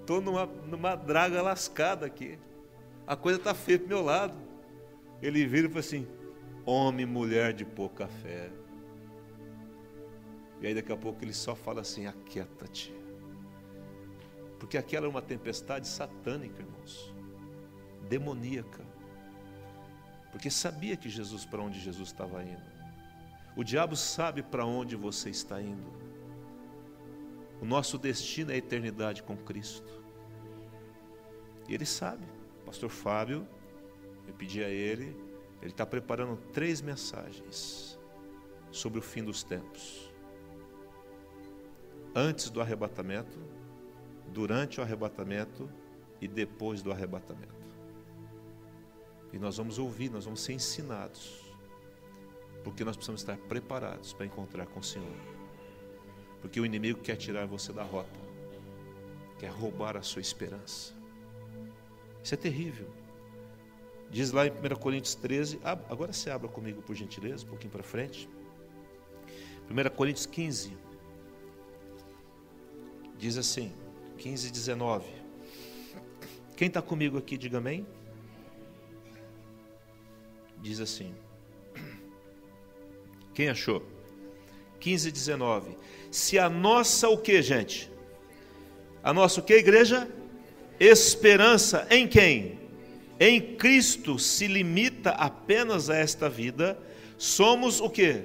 [0.00, 2.38] Estou numa, numa draga lascada aqui.
[3.06, 4.47] A coisa está feia para meu lado.
[5.22, 6.06] Ele vira e fala assim:
[6.64, 8.50] Homem, mulher de pouca fé.
[10.60, 12.94] E aí daqui a pouco ele só fala assim: Aquieta-te.
[14.58, 17.14] Porque aquela é uma tempestade satânica, irmãos.
[18.08, 18.84] Demoníaca.
[20.30, 22.78] Porque sabia que Jesus, para onde Jesus estava indo.
[23.56, 25.92] O diabo sabe para onde você está indo.
[27.60, 30.02] O nosso destino é a eternidade com Cristo.
[31.68, 32.26] E ele sabe.
[32.64, 33.48] Pastor Fábio,
[34.28, 35.16] eu pedi a ele,
[35.60, 37.98] ele está preparando três mensagens
[38.70, 40.12] sobre o fim dos tempos.
[42.14, 43.38] Antes do arrebatamento,
[44.28, 45.68] durante o arrebatamento
[46.20, 47.58] e depois do arrebatamento.
[49.32, 51.48] E nós vamos ouvir, nós vamos ser ensinados
[52.64, 55.16] porque nós precisamos estar preparados para encontrar com o Senhor.
[56.40, 58.20] Porque o inimigo quer tirar você da rota,
[59.38, 60.94] quer roubar a sua esperança.
[62.22, 62.90] Isso é terrível.
[64.10, 67.82] Diz lá em 1 Coríntios 13, agora você abra comigo por gentileza, um pouquinho para
[67.82, 68.28] frente.
[69.70, 70.72] 1 Coríntios 15,
[73.18, 73.72] diz assim,
[74.16, 75.06] 15, 19.
[76.56, 77.86] Quem está comigo aqui, diga amém.
[80.60, 81.14] Diz assim:
[83.38, 83.86] quem achou?
[84.80, 85.76] 15, 19.
[86.10, 87.88] Se a nossa o que, gente?
[89.00, 90.08] A nossa o que, igreja?
[90.80, 92.58] Esperança em quem?
[93.20, 96.78] Em Cristo se limita apenas a esta vida,
[97.16, 98.22] somos o que?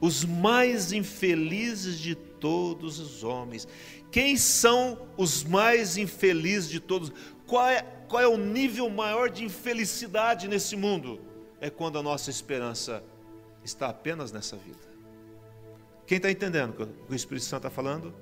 [0.00, 3.66] Os mais infelizes de todos os homens.
[4.10, 7.12] Quem são os mais infelizes de todos?
[7.46, 11.20] Qual é, qual é o nível maior de infelicidade nesse mundo?
[11.60, 13.02] É quando a nossa esperança
[13.64, 14.78] está apenas nessa vida.
[16.06, 18.14] Quem está entendendo o que o Espírito Santo está falando?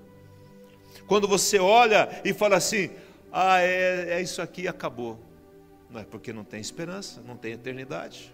[1.07, 2.91] Quando você olha e fala assim,
[3.37, 5.19] ah, é, é isso aqui acabou.
[5.91, 8.33] Não é porque não tem esperança, não tem eternidade.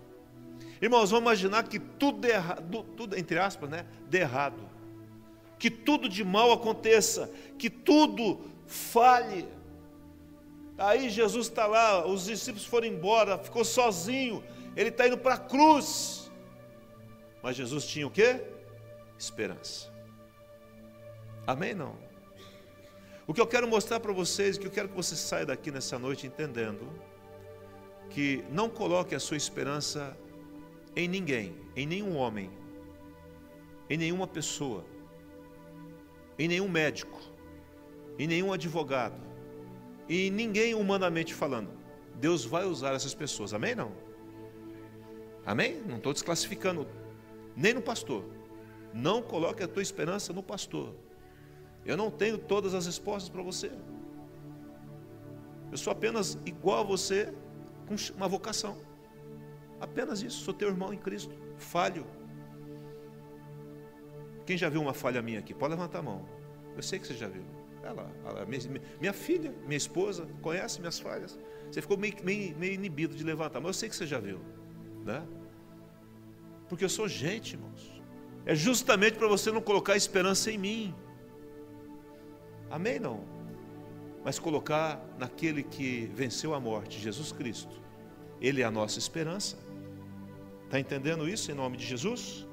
[0.78, 4.60] Irmãos, vamos imaginar que tudo, é errado, tudo entre aspas, né, de errado.
[5.58, 9.48] Que tudo de mal aconteça, que tudo falhe.
[10.76, 14.44] Aí Jesus está lá, os discípulos foram embora, ficou sozinho,
[14.76, 16.30] ele está indo para a cruz.
[17.42, 18.38] Mas Jesus tinha o que?
[19.18, 19.90] Esperança.
[21.46, 21.72] Amém?
[21.72, 22.09] Não.
[23.30, 25.96] O que eu quero mostrar para vocês, que eu quero que você saia daqui nessa
[25.96, 26.84] noite entendendo,
[28.08, 30.18] que não coloque a sua esperança
[30.96, 32.50] em ninguém, em nenhum homem,
[33.88, 34.84] em nenhuma pessoa,
[36.36, 37.20] em nenhum médico,
[38.18, 39.22] em nenhum advogado,
[40.08, 41.70] em ninguém humanamente falando.
[42.16, 43.76] Deus vai usar essas pessoas, amém?
[43.76, 43.92] Não?
[45.46, 45.80] Amém?
[45.86, 46.84] Não estou desclassificando
[47.54, 48.24] nem no pastor.
[48.92, 50.92] Não coloque a tua esperança no pastor.
[51.84, 53.70] Eu não tenho todas as respostas para você.
[55.70, 57.32] Eu sou apenas igual a você
[57.86, 58.76] com uma vocação.
[59.80, 61.34] Apenas isso, sou teu irmão em Cristo.
[61.56, 62.06] Falho.
[64.44, 65.54] Quem já viu uma falha minha aqui?
[65.54, 66.28] Pode levantar a mão.
[66.76, 67.44] Eu sei que você já viu.
[67.82, 68.60] Ela, ela minha,
[69.00, 71.38] minha, filha, minha esposa, conhece minhas falhas.
[71.70, 74.40] Você ficou meio, meio, meio inibido de levantar, mas eu sei que você já viu.
[75.04, 75.26] Né?
[76.68, 78.02] Porque eu sou gente, irmãos.
[78.44, 80.94] É justamente para você não colocar esperança em mim.
[82.70, 82.98] Amém?
[82.98, 83.24] Não.
[84.24, 87.80] Mas colocar naquele que venceu a morte, Jesus Cristo.
[88.40, 89.58] Ele é a nossa esperança.
[90.64, 92.46] Está entendendo isso em nome de Jesus?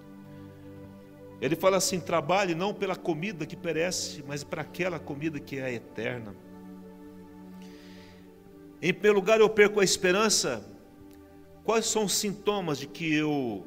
[1.39, 5.73] Ele fala assim: trabalhe não pela comida que perece, mas para aquela comida que é
[5.73, 6.35] eterna.
[8.81, 10.65] Em primeiro lugar, eu perco a esperança.
[11.63, 13.65] Quais são os sintomas de que eu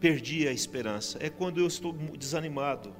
[0.00, 2.94] perdi a esperança, é quando eu estou desanimado,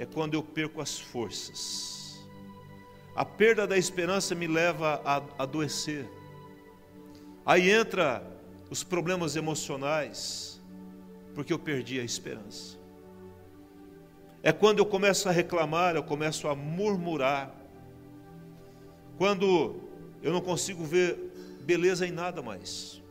[0.00, 2.26] é quando eu perco as forças.
[3.14, 6.08] A perda da esperança me leva a adoecer.
[7.44, 8.26] Aí entra
[8.70, 10.58] os problemas emocionais,
[11.34, 12.78] porque eu perdi a esperança.
[14.42, 17.54] É quando eu começo a reclamar, eu começo a murmurar.
[19.18, 19.82] Quando
[20.22, 21.14] eu não consigo ver
[21.60, 23.02] beleza em nada mais.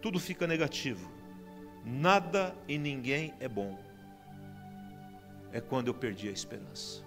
[0.00, 1.10] Tudo fica negativo.
[1.84, 3.89] Nada e ninguém é bom.
[5.52, 7.02] É quando eu perdi a esperança.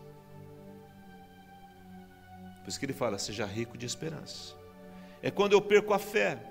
[2.63, 4.55] Por isso que ele fala: seja rico de esperança.
[5.21, 6.49] É quando eu perco a fé.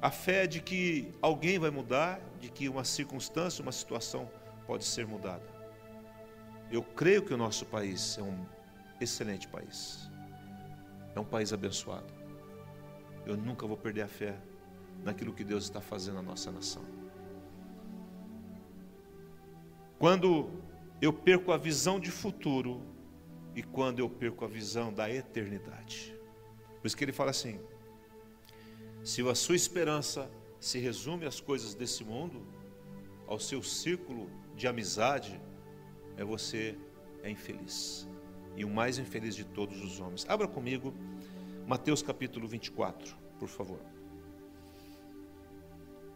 [0.00, 4.30] A fé de que alguém vai mudar, de que uma circunstância, uma situação
[4.66, 5.44] pode ser mudada.
[6.70, 8.44] Eu creio que o nosso país é um
[9.00, 10.10] excelente país.
[11.14, 12.12] É um país abençoado.
[13.24, 14.36] Eu nunca vou perder a fé
[15.02, 16.84] naquilo que Deus está fazendo na nossa nação.
[19.98, 20.50] Quando
[21.00, 22.82] eu perco a visão de futuro
[23.54, 26.14] e quando eu perco a visão da eternidade.
[26.80, 27.58] Por isso que ele fala assim:
[29.02, 30.30] se a sua esperança
[30.60, 32.46] se resume às coisas desse mundo,
[33.26, 35.40] ao seu círculo de amizade,
[36.16, 36.76] é você
[37.22, 38.08] é infeliz.
[38.56, 40.24] E o mais infeliz de todos os homens.
[40.28, 40.94] Abra comigo
[41.66, 43.80] Mateus capítulo 24, por favor.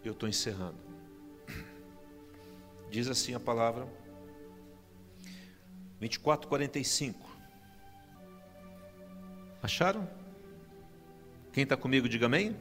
[0.04, 0.78] Eu estou encerrando.
[2.90, 3.86] Diz assim a palavra,
[6.00, 7.30] 24, 45.
[9.62, 10.08] Acharam?
[11.52, 12.56] Quem está comigo, diga amém.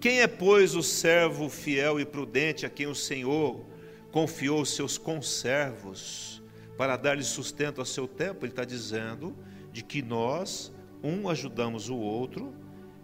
[0.00, 3.64] Quem é, pois, o servo fiel e prudente a quem o Senhor
[4.12, 6.40] confiou os seus conservos
[6.76, 8.44] para dar-lhe sustento a seu tempo?
[8.44, 9.36] Ele está dizendo
[9.72, 12.54] de que nós, um ajudamos o outro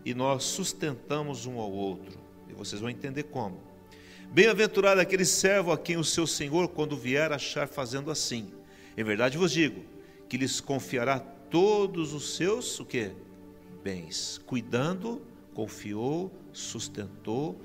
[0.05, 2.21] e nós sustentamos um ao outro.
[2.49, 3.76] E vocês vão entender como.
[4.33, 8.53] Bem-aventurado aquele servo a quem o seu Senhor, quando vier, achar fazendo assim.
[8.97, 9.85] Em verdade vos digo
[10.29, 13.12] que lhes confiará todos os seus o quê?
[13.87, 15.23] bens, cuidando,
[15.55, 17.57] confiou, sustentou,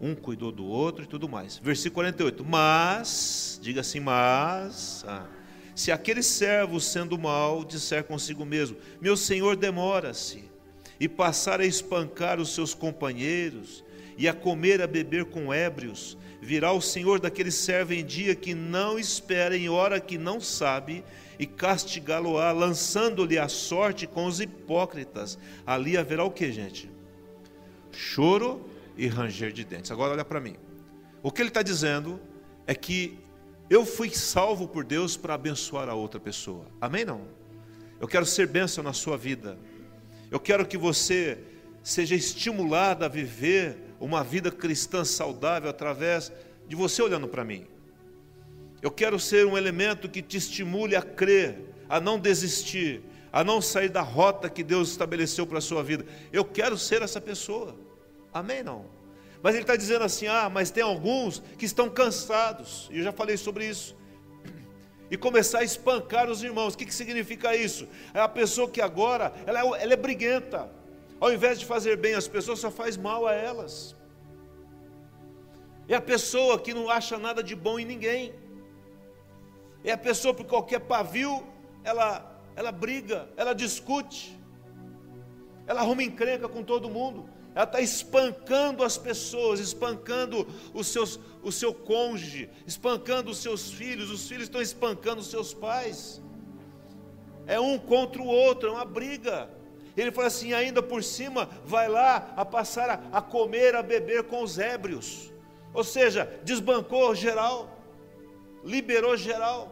[0.00, 1.58] um cuidou do outro e tudo mais.
[1.58, 2.44] Versículo 48.
[2.44, 5.26] Mas, diga assim, mas, ah,
[5.74, 10.44] se aquele servo, sendo mau, disser consigo mesmo: Meu senhor demora-se,
[11.00, 13.82] e passar a espancar os seus companheiros,
[14.16, 18.54] e a comer a beber com ébrios, virá o senhor daquele servo em dia que
[18.54, 21.04] não espera, em hora que não sabe,
[21.38, 25.38] e castigá-lo-á, lançando-lhe a sorte com os hipócritas.
[25.66, 26.90] Ali haverá o que, gente?
[27.90, 29.90] Choro e ranger de dentes.
[29.90, 30.56] Agora olha para mim.
[31.22, 32.20] O que ele está dizendo
[32.66, 33.18] é que
[33.68, 36.66] eu fui salvo por Deus para abençoar a outra pessoa.
[36.80, 37.04] Amém?
[37.04, 37.22] Não?
[38.00, 39.58] Eu quero ser bênção na sua vida.
[40.30, 41.38] Eu quero que você
[41.82, 46.32] seja estimulado a viver uma vida cristã saudável através
[46.66, 47.66] de você olhando para mim.
[48.82, 53.02] Eu quero ser um elemento que te estimule a crer, a não desistir,
[53.32, 56.04] a não sair da rota que Deus estabeleceu para a sua vida.
[56.32, 57.74] Eu quero ser essa pessoa.
[58.32, 58.62] Amém?
[58.62, 58.84] Não.
[59.42, 63.12] Mas ele está dizendo assim: ah, mas tem alguns que estão cansados, e eu já
[63.12, 63.96] falei sobre isso.
[65.10, 66.74] E começar a espancar os irmãos.
[66.74, 67.86] O que, que significa isso?
[68.14, 70.70] É a pessoa que agora ela é, ela é briguenta.
[71.20, 73.96] Ao invés de fazer bem às pessoas, só faz mal a elas.
[75.88, 78.34] É a pessoa que não acha nada de bom em ninguém.
[79.82, 81.46] É a pessoa por qualquer pavio,
[81.82, 84.38] ela, ela briga, ela discute,
[85.66, 87.28] ela arruma encrenca com todo mundo.
[87.54, 94.10] Ela está espancando as pessoas, espancando os seus, o seu cônjuge, espancando os seus filhos,
[94.10, 96.20] os filhos estão espancando os seus pais.
[97.46, 99.48] É um contra o outro, é uma briga.
[99.96, 104.24] Ele fala assim: ainda por cima, vai lá a passar a, a comer, a beber
[104.24, 105.32] com os ébrios.
[105.72, 107.80] Ou seja, desbancou geral,
[108.64, 109.70] liberou geral.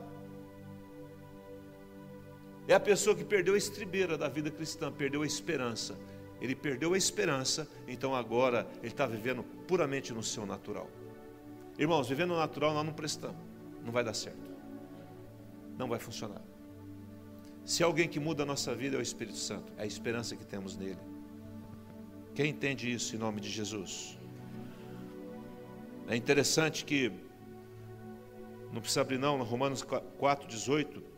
[2.69, 5.99] É a pessoa que perdeu a estribeira da vida cristã, perdeu a esperança.
[6.41, 10.89] Ele perdeu a esperança, então agora ele está vivendo puramente no seu natural.
[11.79, 13.41] Irmãos, vivendo no natural nós não prestamos,
[13.85, 14.51] não vai dar certo,
[15.79, 16.43] não vai funcionar.
[17.65, 20.45] Se alguém que muda a nossa vida é o Espírito Santo, é a esperança que
[20.45, 20.99] temos nele.
[22.35, 24.19] Quem entende isso em nome de Jesus?
[26.09, 27.13] É interessante que,
[28.73, 31.13] não precisa abrir não, no Romanos 4, 18,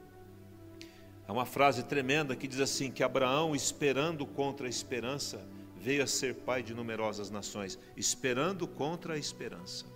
[1.26, 6.07] Há uma frase tremenda que diz assim: que Abraão, esperando contra a esperança, veio a
[6.07, 7.78] ser pai de numerosas nações.
[7.97, 9.86] Esperando contra a esperança.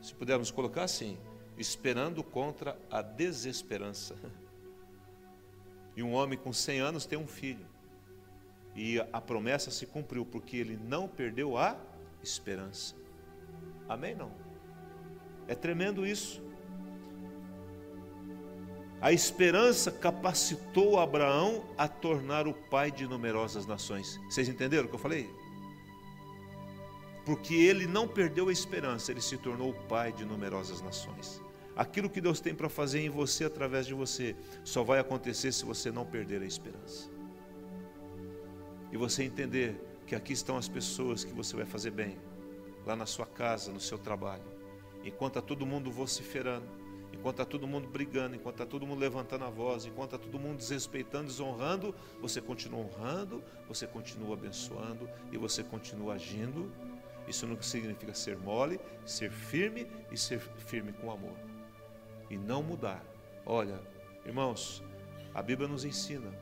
[0.00, 1.18] Se pudermos colocar assim:
[1.56, 4.16] esperando contra a desesperança.
[5.96, 7.66] E um homem com 100 anos tem um filho.
[8.74, 11.76] E a promessa se cumpriu, porque ele não perdeu a
[12.22, 12.94] esperança.
[13.88, 14.14] Amém?
[14.14, 14.32] Não?
[15.48, 16.42] É tremendo isso.
[19.00, 24.20] A esperança capacitou Abraão a tornar o pai de numerosas nações.
[24.28, 25.28] Vocês entenderam o que eu falei?
[27.24, 31.40] Porque ele não perdeu a esperança, ele se tornou o pai de numerosas nações.
[31.76, 35.64] Aquilo que Deus tem para fazer em você através de você só vai acontecer se
[35.64, 37.08] você não perder a esperança.
[38.92, 42.18] E você entender que aqui estão as pessoas que você vai fazer bem,
[42.84, 44.42] lá na sua casa, no seu trabalho.
[45.04, 46.66] Enquanto está todo mundo vociferando,
[47.12, 50.38] enquanto está todo mundo brigando, enquanto está todo mundo levantando a voz, enquanto está todo
[50.38, 56.70] mundo desrespeitando, desonrando, você continua honrando, você continua abençoando e você continua agindo.
[57.28, 61.49] Isso não significa ser mole, ser firme e ser firme com amor.
[62.30, 63.04] E não mudar.
[63.44, 63.80] Olha,
[64.24, 64.82] irmãos,
[65.34, 66.32] a Bíblia nos ensina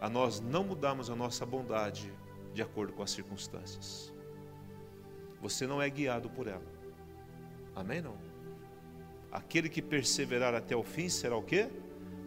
[0.00, 2.10] a nós não mudarmos a nossa bondade
[2.54, 4.12] de acordo com as circunstâncias.
[5.40, 6.64] Você não é guiado por ela.
[7.74, 8.00] Amém?
[8.00, 8.16] Não?
[9.30, 11.68] Aquele que perseverar até o fim será o que?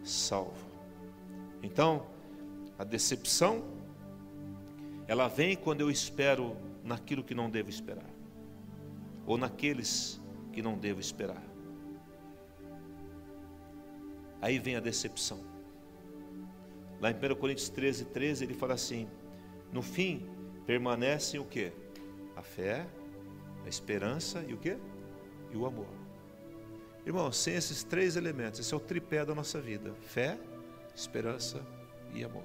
[0.03, 0.71] Salvo.
[1.61, 2.05] Então,
[2.77, 3.63] a decepção,
[5.07, 8.09] ela vem quando eu espero naquilo que não devo esperar,
[9.25, 11.41] ou naqueles que não devo esperar.
[14.43, 15.39] Aí vem a decepção.
[16.99, 19.07] Lá em 1 Coríntios 13, 13, ele fala assim:
[19.71, 20.27] no fim
[20.65, 21.71] permanecem o que?
[22.35, 22.85] A fé,
[23.65, 24.77] a esperança e o que?
[25.49, 25.87] E o amor.
[27.05, 30.37] Irmão, sem esses três elementos, esse é o tripé da nossa vida: fé,
[30.93, 31.65] esperança
[32.13, 32.43] e amor.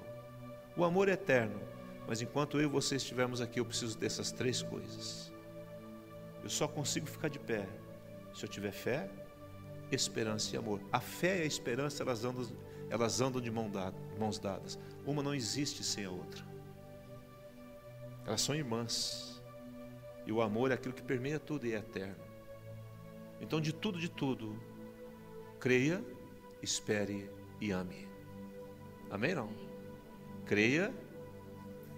[0.77, 1.59] O amor é eterno,
[2.07, 5.33] mas enquanto eu e você estivermos aqui, eu preciso dessas três coisas.
[6.41, 7.67] Eu só consigo ficar de pé
[8.33, 9.11] se eu tiver fé,
[9.95, 10.81] esperança e amor.
[10.91, 12.47] A fé e a esperança, elas andam,
[12.89, 14.79] elas andam de mãos dadas.
[15.05, 16.45] Uma não existe sem a outra.
[18.25, 19.41] Elas são irmãs.
[20.25, 22.23] E o amor é aquilo que permeia tudo e é eterno.
[23.41, 24.61] Então, de tudo, de tudo,
[25.59, 26.03] creia,
[26.61, 27.29] espere
[27.59, 28.07] e ame.
[29.09, 29.33] Amém?
[29.33, 29.49] Não?
[30.45, 30.93] Creia,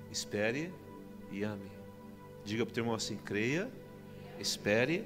[0.10, 0.74] espere
[1.32, 1.70] e ame.
[2.46, 3.72] Diga para o teu irmão assim: creia,
[4.39, 5.06] espere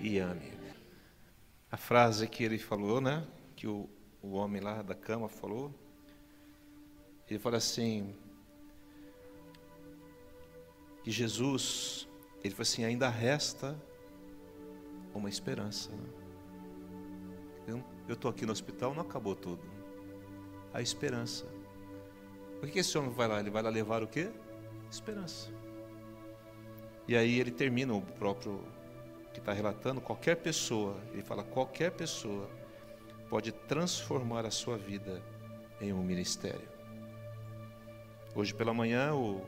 [0.00, 0.49] e ame.
[1.70, 3.26] A frase que ele falou, né?
[3.54, 3.88] Que o,
[4.22, 5.72] o homem lá da cama falou.
[7.28, 8.14] Ele fala assim:
[11.02, 12.08] que Jesus,
[12.42, 13.80] ele falou assim: ainda resta
[15.14, 15.90] uma esperança.
[18.08, 19.62] Eu estou aqui no hospital, não acabou tudo.
[20.74, 21.46] A esperança.
[22.58, 23.38] Por que esse homem vai lá?
[23.38, 24.30] Ele vai lá levar o quê?
[24.90, 25.48] Esperança.
[27.06, 28.64] E aí ele termina o próprio
[29.32, 32.48] que está relatando, qualquer pessoa, ele fala, qualquer pessoa
[33.28, 35.22] pode transformar a sua vida
[35.80, 36.68] em um ministério.
[38.34, 39.42] Hoje pela manhã, o,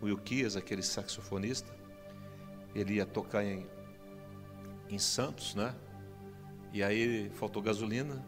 [0.00, 0.20] o
[0.56, 1.72] aquele saxofonista,
[2.74, 3.66] ele ia tocar em,
[4.88, 5.74] em Santos, né?
[6.72, 8.24] E aí faltou gasolina.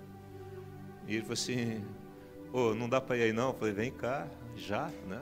[1.07, 1.84] E ele falou assim:
[2.53, 3.49] oh, não dá para ir aí não.
[3.49, 5.20] Eu falei: vem cá, já, né?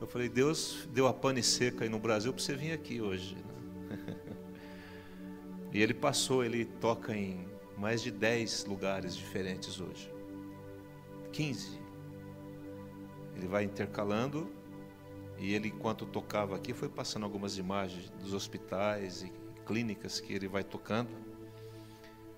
[0.00, 3.36] Eu falei: Deus deu a pane seca aí no Brasil para você vir aqui hoje.
[3.36, 4.16] Né?
[5.72, 10.12] e ele passou, ele toca em mais de 10 lugares diferentes hoje
[11.32, 11.80] 15.
[13.34, 14.52] Ele vai intercalando
[15.38, 19.32] e ele, enquanto tocava aqui, foi passando algumas imagens dos hospitais e
[19.66, 21.10] clínicas que ele vai tocando.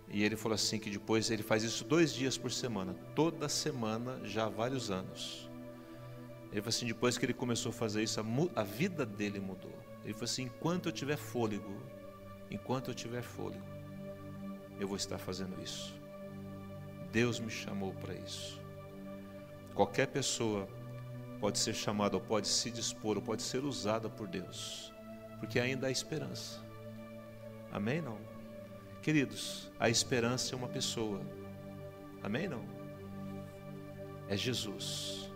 [0.09, 4.21] E ele falou assim que depois ele faz isso dois dias por semana, toda semana
[4.25, 5.51] já há vários anos.
[6.53, 8.25] Ele falou assim, depois que ele começou a fazer isso, a,
[8.55, 9.73] a vida dele mudou.
[10.05, 11.75] Ele falou assim, enquanto eu tiver fôlego,
[12.55, 13.65] enquanto eu tiver fôlego,
[14.79, 15.95] eu vou estar fazendo isso.
[17.11, 18.61] Deus me chamou para isso.
[19.75, 20.69] Qualquer pessoa
[21.41, 24.93] pode ser chamada, ou pode se dispor, ou pode ser usada por Deus,
[25.39, 26.65] porque ainda há esperança.
[27.73, 28.01] Amém?
[28.01, 28.19] Não?
[29.03, 31.21] Queridos, a esperança é uma pessoa.
[32.23, 32.49] Amém?
[32.49, 32.65] Não?
[34.29, 35.31] É Jesus.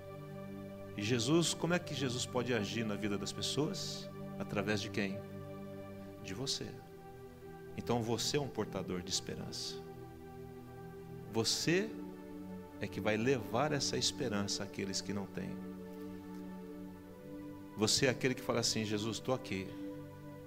[0.97, 4.09] E Jesus, como é que Jesus pode agir na vida das pessoas?
[4.39, 5.19] Através de quem?
[6.23, 6.67] De você.
[7.79, 9.77] Então você é um portador de esperança.
[11.33, 11.89] Você
[12.81, 15.57] é que vai levar essa esperança àqueles que não têm.
[17.77, 19.69] Você é aquele que fala assim: Jesus, estou aqui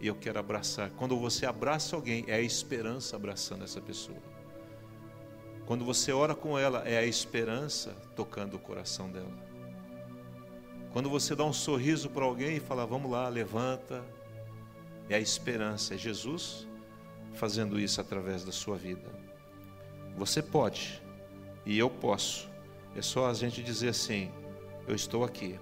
[0.01, 0.91] e eu quero abraçar.
[0.91, 4.19] Quando você abraça alguém, é a esperança abraçando essa pessoa.
[5.65, 9.31] Quando você ora com ela, é a esperança tocando o coração dela.
[10.91, 14.03] Quando você dá um sorriso para alguém e fala, vamos lá, levanta,
[15.07, 16.69] é a esperança, é Jesus
[17.33, 19.09] fazendo isso através da sua vida.
[20.15, 21.01] Você pode,
[21.65, 22.49] e eu posso,
[22.95, 24.31] é só a gente dizer assim:
[24.87, 25.59] eu estou aqui.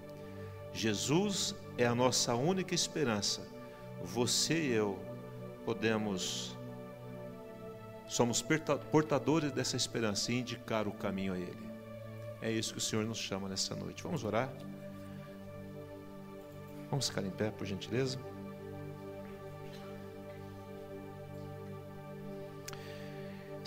[0.73, 3.41] Jesus é a nossa única esperança.
[4.03, 4.99] Você e eu
[5.65, 6.57] podemos
[8.07, 8.43] somos
[8.91, 11.69] portadores dessa esperança e indicar o caminho a Ele.
[12.41, 14.01] É isso que o Senhor nos chama nessa noite.
[14.01, 14.49] Vamos orar?
[16.89, 18.17] Vamos ficar em pé, por gentileza?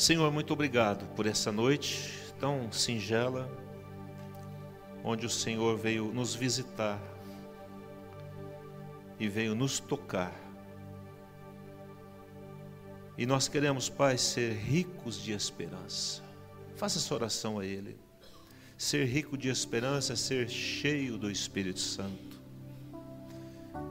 [0.03, 3.49] Senhor, muito obrigado por essa noite tão singela,
[5.05, 7.01] onde o Senhor veio nos visitar
[9.21, 10.35] e veio nos tocar.
[13.17, 16.21] E nós queremos, Pai, ser ricos de esperança.
[16.75, 17.97] Faça essa oração a Ele.
[18.77, 22.43] Ser rico de esperança é ser cheio do Espírito Santo.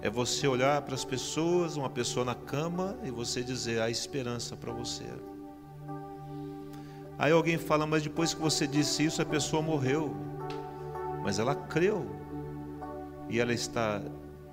[0.01, 4.57] É você olhar para as pessoas, uma pessoa na cama, e você dizer: há esperança
[4.57, 5.05] para você.
[7.21, 10.11] Aí alguém fala, mas depois que você disse isso, a pessoa morreu.
[11.21, 12.09] Mas ela creu.
[13.29, 14.01] E ela está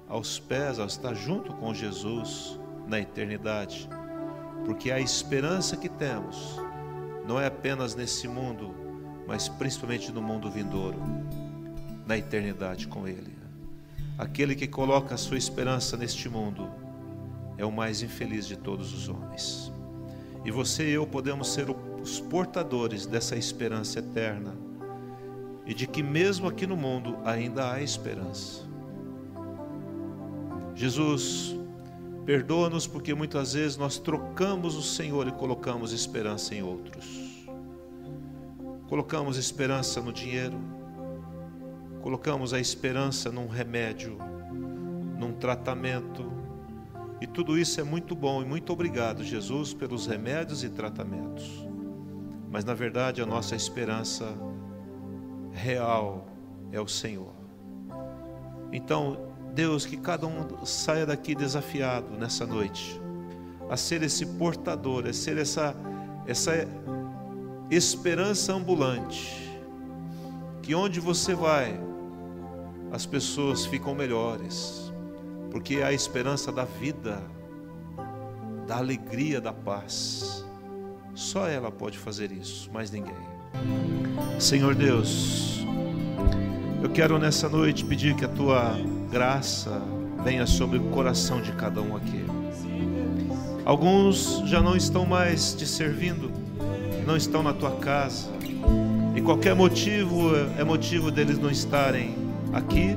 [0.06, 3.88] aos pés, ela está junto com Jesus na eternidade.
[4.66, 6.60] Porque a esperança que temos
[7.26, 8.74] não é apenas nesse mundo,
[9.26, 11.00] mas principalmente no mundo vindouro,
[12.06, 13.34] na eternidade com Ele.
[14.18, 16.68] Aquele que coloca a sua esperança neste mundo
[17.56, 19.72] é o mais infeliz de todos os homens.
[20.44, 21.70] E você e eu podemos ser
[22.02, 24.56] os portadores dessa esperança eterna
[25.66, 28.66] e de que, mesmo aqui no mundo, ainda há esperança.
[30.74, 31.54] Jesus,
[32.24, 37.46] perdoa-nos porque muitas vezes nós trocamos o Senhor e colocamos esperança em outros.
[38.88, 40.58] Colocamos esperança no dinheiro,
[42.00, 44.16] colocamos a esperança num remédio,
[45.18, 46.32] num tratamento,
[47.20, 51.67] e tudo isso é muito bom e muito obrigado, Jesus, pelos remédios e tratamentos.
[52.50, 54.26] Mas na verdade a nossa esperança
[55.52, 56.26] real
[56.72, 57.32] é o Senhor.
[58.72, 59.18] Então,
[59.54, 63.00] Deus, que cada um saia daqui desafiado nessa noite
[63.68, 65.74] a ser esse portador, a ser essa
[66.26, 66.52] essa
[67.70, 69.48] esperança ambulante.
[70.62, 71.80] Que onde você vai,
[72.92, 74.88] as pessoas ficam melhores
[75.50, 77.22] porque é a esperança da vida,
[78.66, 80.44] da alegria, da paz.
[81.18, 83.12] Só ela pode fazer isso, mais ninguém.
[84.38, 85.66] Senhor Deus,
[86.80, 88.78] eu quero nessa noite pedir que a tua
[89.10, 89.82] graça
[90.22, 92.24] venha sobre o coração de cada um aqui.
[93.64, 96.30] Alguns já não estão mais te servindo,
[97.04, 98.30] não estão na tua casa,
[99.16, 102.14] e qualquer motivo é motivo deles não estarem
[102.52, 102.96] aqui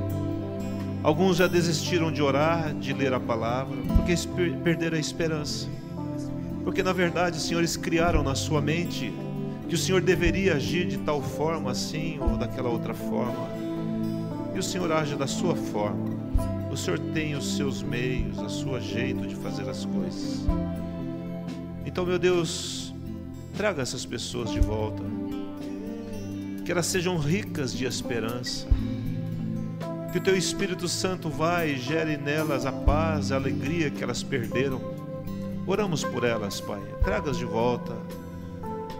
[1.04, 4.14] Alguns já desistiram de orar, de ler a palavra, porque
[4.64, 5.68] perderam a esperança.
[6.64, 9.14] Porque na verdade, Senhor, eles criaram na sua mente
[9.68, 13.50] que o Senhor deveria agir de tal forma assim ou daquela outra forma.
[14.54, 16.10] E o Senhor age da sua forma.
[16.72, 20.46] O Senhor tem os seus meios, a sua jeito de fazer as coisas.
[21.86, 22.94] Então, meu Deus,
[23.56, 25.04] traga essas pessoas de volta.
[26.64, 28.68] Que elas sejam ricas de esperança
[30.12, 34.22] que o teu Espírito Santo vai e gere nelas a paz, a alegria que elas
[34.22, 34.91] perderam.
[35.72, 36.82] Oramos por elas, Pai.
[37.02, 37.96] Tragas de volta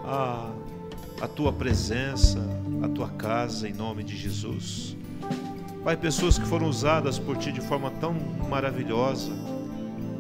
[0.06, 0.50] a,
[1.20, 2.40] a tua presença,
[2.82, 4.96] a tua casa, em nome de Jesus.
[5.84, 8.14] Pai, pessoas que foram usadas por Ti de forma tão
[8.50, 9.34] maravilhosa,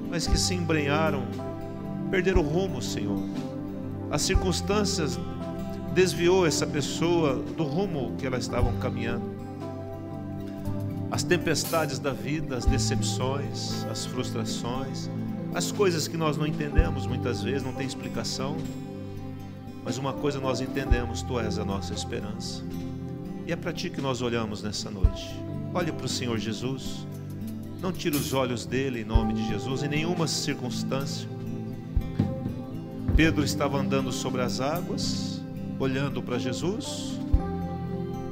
[0.10, 1.24] mas que se embrenharam,
[2.10, 3.24] perderam o rumo, Senhor.
[4.12, 5.18] As circunstâncias
[5.94, 9.40] desviou essa pessoa do rumo que elas estavam caminhando
[11.10, 15.10] as tempestades da vida, as decepções, as frustrações,
[15.54, 18.58] as coisas que nós não entendemos muitas vezes, não tem explicação.
[19.84, 22.64] Mas uma coisa nós entendemos, tu és a nossa esperança.
[23.46, 25.28] E é para ti que nós olhamos nessa noite.
[25.74, 27.06] Olhe para o Senhor Jesus.
[27.82, 31.28] Não tire os olhos dele em nome de Jesus em nenhuma circunstância.
[33.16, 35.42] Pedro estava andando sobre as águas,
[35.80, 37.20] olhando para Jesus,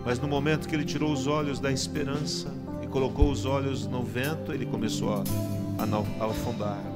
[0.06, 2.54] mas no momento que ele tirou os olhos da esperança,
[2.90, 5.24] colocou os olhos no vento, ele começou a,
[5.78, 6.89] a, a afundar.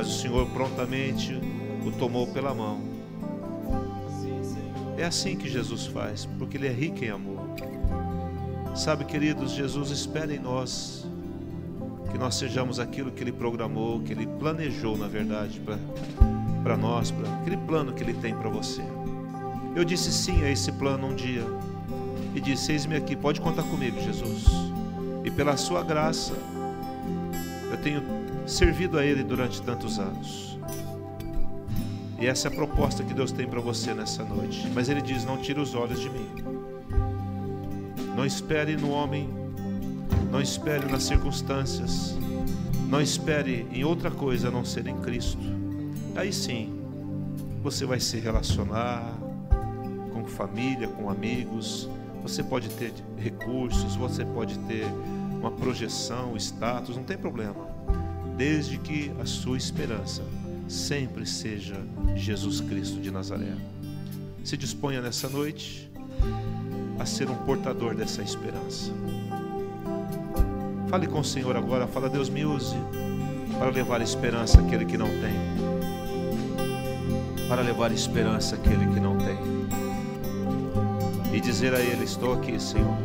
[0.00, 1.38] Mas o Senhor prontamente
[1.84, 2.80] o tomou pela mão.
[4.96, 7.40] É assim que Jesus faz, porque Ele é rico em amor.
[8.74, 11.06] Sabe, queridos, Jesus espera em nós
[12.10, 15.60] que nós sejamos aquilo que Ele programou, que Ele planejou, na verdade,
[16.62, 18.80] para nós, para aquele plano que Ele tem para você.
[19.76, 21.44] Eu disse sim a esse plano um dia
[22.34, 24.46] e disse: Eis-me aqui, pode contar comigo, Jesus
[25.22, 26.32] e pela sua graça
[27.70, 30.58] eu tenho servido a Ele durante tantos anos.
[32.18, 34.70] E essa é a proposta que Deus tem para você nessa noite.
[34.74, 36.28] Mas Ele diz: não tire os olhos de mim.
[38.14, 39.28] Não espere no homem,
[40.30, 42.14] não espere nas circunstâncias,
[42.88, 45.38] não espere em outra coisa a não ser em Cristo.
[46.14, 46.78] Aí sim,
[47.62, 49.14] você vai se relacionar
[50.12, 51.88] com família, com amigos,
[52.22, 54.84] você pode ter recursos, você pode ter
[55.40, 57.69] uma projeção, status, não tem problema,
[58.40, 60.22] desde que a sua esperança
[60.66, 61.76] sempre seja
[62.16, 63.52] Jesus Cristo de Nazaré.
[64.42, 65.92] Se disponha nessa noite
[66.98, 68.94] a ser um portador dessa esperança.
[70.88, 72.76] Fale com o Senhor agora, fala, Deus me use
[73.58, 75.34] para levar esperança àquele que não tem.
[77.46, 79.36] Para levar esperança àquele que não tem.
[81.34, 82.96] E dizer a Ele: Estou aqui, Senhor,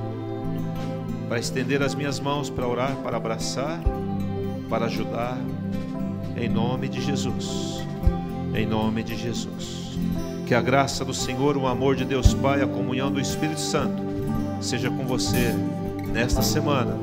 [1.28, 3.82] para estender as minhas mãos, para orar, para abraçar,
[4.70, 5.38] para ajudar,
[6.38, 7.86] em nome de Jesus.
[8.54, 9.98] Em nome de Jesus.
[10.46, 14.04] Que a graça do Senhor, o amor de Deus Pai, a comunhão do Espírito Santo
[14.62, 15.54] seja com você
[16.14, 16.98] nesta semana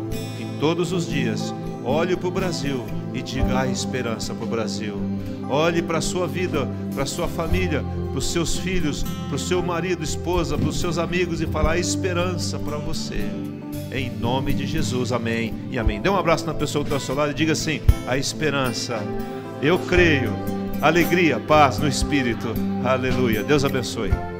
[0.63, 1.53] todos os dias,
[1.85, 4.95] olhe para o Brasil e diga a esperança para o Brasil.
[5.51, 9.39] Olhe para a sua vida, para a sua família, para os seus filhos, para o
[9.41, 13.29] seu marido, esposa, para os seus amigos e falar esperança para você.
[13.95, 16.01] Em nome de Jesus, amém e amém.
[16.01, 18.99] Dê um abraço na pessoa que está ao seu lado e diga assim: a esperança,
[19.61, 20.33] eu creio,
[20.81, 22.55] alegria, paz no Espírito.
[22.83, 23.43] Aleluia.
[23.43, 24.32] Deus abençoe.